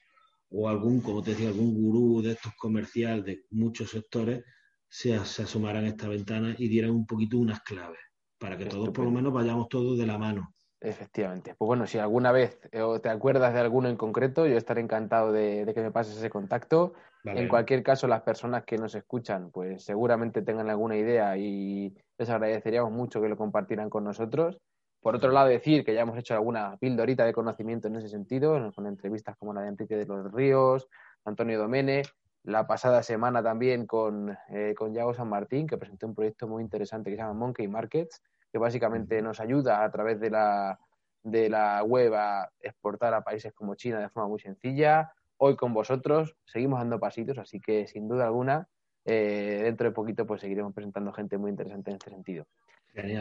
o 0.50 0.68
algún, 0.68 1.02
como 1.02 1.22
te 1.22 1.32
decía, 1.32 1.50
algún 1.50 1.74
gurú 1.74 2.22
de 2.22 2.34
estos 2.34 2.54
comerciales 2.56 3.26
de 3.26 3.46
muchos 3.52 3.92
sectores 3.92 4.44
se, 4.88 5.18
se 5.26 5.44
asomaran 5.44 5.86
a 5.86 5.90
esta 5.90 6.10
ventana 6.10 6.56
y 6.58 6.68
dieran 6.68 6.92
un 6.92 7.06
poquito 7.06 7.38
unas 7.38 7.62
claves 7.62 8.00
para 8.42 8.58
que 8.58 8.66
todos 8.66 8.90
por 8.90 9.06
lo 9.06 9.12
menos 9.12 9.32
vayamos 9.32 9.70
todos 9.70 9.98
de 9.98 10.06
la 10.08 10.18
mano. 10.18 10.54
Efectivamente. 10.80 11.54
Pues 11.56 11.68
bueno, 11.68 11.86
si 11.86 12.00
alguna 12.00 12.32
vez 12.32 12.60
eh, 12.72 12.82
te 13.04 13.10
acuerdas 13.10 13.54
de 13.54 13.60
alguno 13.60 13.88
en 13.88 13.98
concreto, 13.98 14.48
yo 14.48 14.58
estaré 14.58 14.82
encantado 14.82 15.32
de, 15.32 15.72
que 15.76 15.82
me 15.82 15.92
pases 15.92 16.18
ese 16.18 16.32
contacto. 16.32 16.94
En 17.24 17.48
cualquier 17.48 17.84
caso, 17.84 18.08
las 18.08 18.22
personas 18.22 18.64
que 18.64 18.78
nos 18.78 18.96
escuchan, 18.96 19.52
pues 19.52 19.84
seguramente 19.84 20.42
tengan 20.42 20.70
alguna 20.70 20.98
idea 20.98 21.38
y 21.38 21.96
les 22.18 22.30
agradeceríamos 22.30 22.92
mucho 22.92 23.22
que 23.22 23.30
lo 23.30 23.38
compartieran 23.38 23.90
con 23.90 24.04
nosotros. 24.04 24.60
Por 25.02 25.16
otro 25.16 25.32
lado, 25.32 25.48
decir 25.48 25.84
que 25.84 25.94
ya 25.94 26.02
hemos 26.02 26.18
hecho 26.18 26.34
alguna 26.34 26.78
pildorita 26.78 27.26
de 27.26 27.34
conocimiento 27.34 27.88
en 27.88 27.96
ese 27.96 28.10
sentido, 28.10 28.72
con 28.74 28.86
entrevistas 28.88 29.36
como 29.38 29.54
la 29.54 29.62
de 29.62 29.70
Enrique 29.70 29.96
de 29.96 30.06
los 30.06 30.32
Ríos, 30.32 30.88
Antonio 31.26 31.60
Domene, 31.60 32.04
la 32.44 32.66
pasada 32.66 33.04
semana 33.04 33.44
también 33.44 33.86
con, 33.86 34.36
eh, 34.50 34.74
con 34.76 34.94
Yago 34.94 35.14
San 35.14 35.30
Martín, 35.30 35.68
que 35.68 35.78
presentó 35.78 36.08
un 36.08 36.16
proyecto 36.16 36.48
muy 36.48 36.64
interesante 36.64 37.10
que 37.10 37.16
se 37.16 37.22
llama 37.22 37.34
Monkey 37.34 37.68
Markets, 37.68 38.22
que 38.52 38.58
básicamente 38.58 39.22
nos 39.22 39.40
ayuda 39.40 39.84
a 39.84 39.92
través 39.92 40.20
de 40.20 40.30
la, 40.30 40.80
de 41.24 41.50
la 41.50 41.84
web 41.84 42.14
a 42.16 42.52
exportar 42.60 43.14
a 43.14 43.24
países 43.24 43.54
como 43.54 43.76
China 43.76 44.00
de 44.00 44.10
forma 44.10 44.30
muy 44.30 44.40
sencilla. 44.40 45.14
Hoy 45.44 45.56
con 45.56 45.74
vosotros 45.74 46.36
seguimos 46.46 46.78
dando 46.78 47.00
pasitos, 47.00 47.40
así 47.40 47.60
que 47.60 47.88
sin 47.88 48.08
duda 48.08 48.28
alguna, 48.28 48.68
eh, 49.06 49.62
dentro 49.64 49.88
de 49.88 49.92
poquito 49.92 50.28
pues 50.28 50.40
seguiremos 50.40 50.72
presentando 50.72 51.12
gente 51.14 51.40
muy 51.40 51.50
interesante 51.50 51.90
en 51.90 51.96
este 51.96 52.12
sentido. 52.12 52.46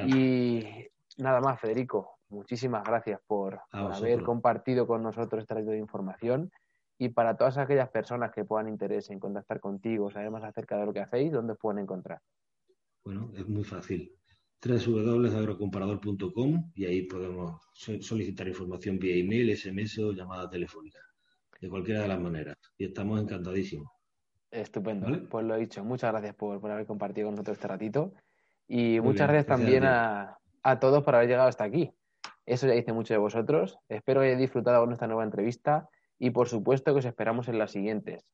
Y 0.07 0.63
nada 1.17 1.41
más, 1.41 1.59
Federico. 1.59 2.19
Muchísimas 2.29 2.85
gracias 2.85 3.23
por, 3.27 3.63
haber 3.73 4.23
compartido 4.23 4.87
con 4.87 5.03
nosotros 5.03 5.41
este 5.41 5.55
reto 5.55 5.71
de 5.71 5.79
información. 5.79 6.53
Y 6.99 7.09
para 7.09 7.39
todas 7.39 7.57
aquellas 7.57 7.89
personas 7.89 8.33
que 8.33 8.45
puedan 8.45 8.69
interés 8.69 9.09
en 9.09 9.19
contactar 9.19 9.59
contigo, 9.59 10.11
saber 10.11 10.31
más 10.31 10.45
acerca 10.45 10.77
de 10.77 10.85
lo 10.85 10.93
que 10.93 11.01
hacéis, 11.01 11.33
¿dónde 11.33 11.55
os 11.55 11.59
pueden 11.59 11.85
encontrar? 11.85 12.21
Bueno, 13.03 13.33
es 13.35 13.49
muy 13.49 13.65
fácil. 13.65 14.15
www.agrocomparador.com 14.63 16.71
y 16.75 16.85
ahí 16.85 17.07
podemos 17.07 17.63
solicitar 17.73 18.47
información 18.47 18.99
vía 18.99 19.17
email, 19.17 19.57
SMS 19.57 19.99
o 20.01 20.13
llamada 20.13 20.51
telefónica. 20.51 20.99
De 21.61 21.69
cualquiera 21.69 22.03
de 22.03 22.09
las 22.09 22.21
maneras. 22.21 22.57
Y 22.79 22.87
estamos 22.87 23.21
encantadísimos. 23.21 23.91
Estupendo. 24.51 25.29
Pues 25.29 25.45
lo 25.45 25.55
he 25.55 25.61
dicho. 25.61 25.85
Muchas 25.85 26.11
gracias 26.13 26.35
por, 26.35 26.71
haber 26.71 26.87
compartido 26.87 27.29
con 27.29 27.35
nosotros 27.35 27.57
este 27.57 27.69
ratito. 27.69 28.13
Y 28.67 29.01
muchas 29.01 29.29
gracias, 29.29 29.47
también 29.47 29.85
a, 29.85 30.39
a 30.63 30.81
todos 30.81 31.03
por 31.03 31.15
haber 31.15 31.29
llegado 31.29 31.49
hasta 31.49 31.65
aquí. 31.65 31.93
Eso 32.47 32.67
ya 32.67 32.75
dice 32.75 32.93
mucho 32.93 33.15
de 33.15 33.19
vosotros. 33.19 33.79
Espero 33.89 34.21
que 34.21 34.27
hayáis 34.27 34.41
disfrutado 34.41 34.81
con 34.81 34.93
esta 34.93 35.07
nueva 35.07 35.25
entrevista 35.25 35.89
y 36.19 36.31
por 36.31 36.49
supuesto 36.49 36.93
que 36.93 36.99
os 36.99 37.05
esperamos 37.05 37.49
en 37.49 37.59
las 37.59 37.73
siguientes. 37.73 38.25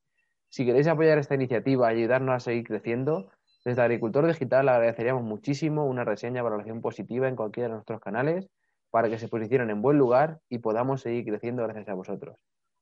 Si 0.48 0.64
queréis 0.64 0.86
apoyar 0.86 1.18
esta 1.18 1.34
iniciativa 1.34 1.92
y 1.92 1.98
ayudarnos 1.98 2.34
a 2.34 2.40
seguir 2.40 2.64
creciendo, 2.64 3.30
desde 3.64 3.82
Agricultor 3.82 4.26
Digital 4.26 4.68
agradeceríamos 4.68 5.22
muchísimo 5.22 5.84
una 5.86 6.04
reseña 6.04 6.42
valoración 6.42 6.80
positiva 6.80 7.28
en 7.28 7.36
cualquiera 7.36 7.68
de 7.68 7.74
nuestros 7.74 8.00
canales 8.00 8.48
para 8.90 9.08
que 9.08 9.18
se 9.18 9.28
posicionen 9.28 9.70
en 9.70 9.82
buen 9.82 9.98
lugar 9.98 10.38
y 10.48 10.58
podamos 10.58 11.02
seguir 11.02 11.24
creciendo 11.24 11.62
gracias 11.64 11.88
a 11.88 11.94
vosotros. 11.94 12.36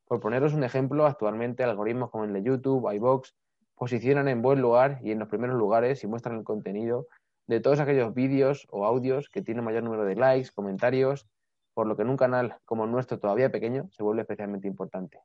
Por 0.07 0.21
poneros 0.21 0.55
un 0.55 0.65
ejemplo, 0.65 1.07
actualmente 1.07 1.65
algoritmos 1.65 2.11
como 2.11 2.25
el 2.25 2.33
de 2.33 2.43
YouTube, 2.43 2.93
iBox, 2.93 3.35
posicionan 3.75 4.29
en 4.29 4.43
buen 4.43 4.61
lugar 4.61 4.99
y 5.03 5.11
en 5.11 5.19
los 5.19 5.29
primeros 5.29 5.57
lugares 5.57 6.05
y 6.05 6.07
muestran 6.07 6.37
el 6.37 6.45
contenido 6.45 7.09
de 7.47 7.61
todos 7.61 7.81
aquellos 7.81 8.15
vídeos 8.15 8.67
o 8.71 8.87
audios 8.87 9.29
que 9.29 9.43
tienen 9.43 9.65
mayor 9.65 9.83
número 9.83 10.05
de 10.05 10.15
likes, 10.15 10.51
comentarios, 10.55 11.27
por 11.75 11.87
lo 11.87 11.97
que 11.97 12.03
en 12.03 12.11
un 12.11 12.17
canal 12.17 12.57
como 12.65 12.85
el 12.85 12.91
nuestro 12.91 13.19
todavía 13.19 13.51
pequeño 13.51 13.89
se 13.91 14.03
vuelve 14.03 14.23
especialmente 14.23 14.69
importante. 14.69 15.21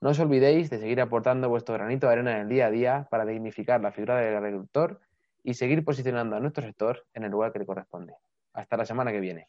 No 0.00 0.10
os 0.10 0.18
olvidéis 0.18 0.70
de 0.70 0.78
seguir 0.78 1.00
aportando 1.00 1.48
vuestro 1.48 1.74
granito 1.74 2.06
de 2.06 2.12
arena 2.14 2.32
en 2.32 2.42
el 2.42 2.48
día 2.48 2.66
a 2.66 2.70
día 2.70 3.08
para 3.10 3.24
dignificar 3.24 3.80
la 3.80 3.92
figura 3.92 4.16
del 4.16 4.36
agricultor 4.36 5.00
y 5.44 5.54
seguir 5.54 5.84
posicionando 5.84 6.36
a 6.36 6.40
nuestro 6.40 6.64
sector 6.64 7.04
en 7.14 7.24
el 7.24 7.30
lugar 7.30 7.52
que 7.52 7.58
le 7.58 7.66
corresponde. 7.66 8.14
Hasta 8.52 8.76
la 8.76 8.84
semana 8.84 9.12
que 9.12 9.20
viene. 9.20 9.46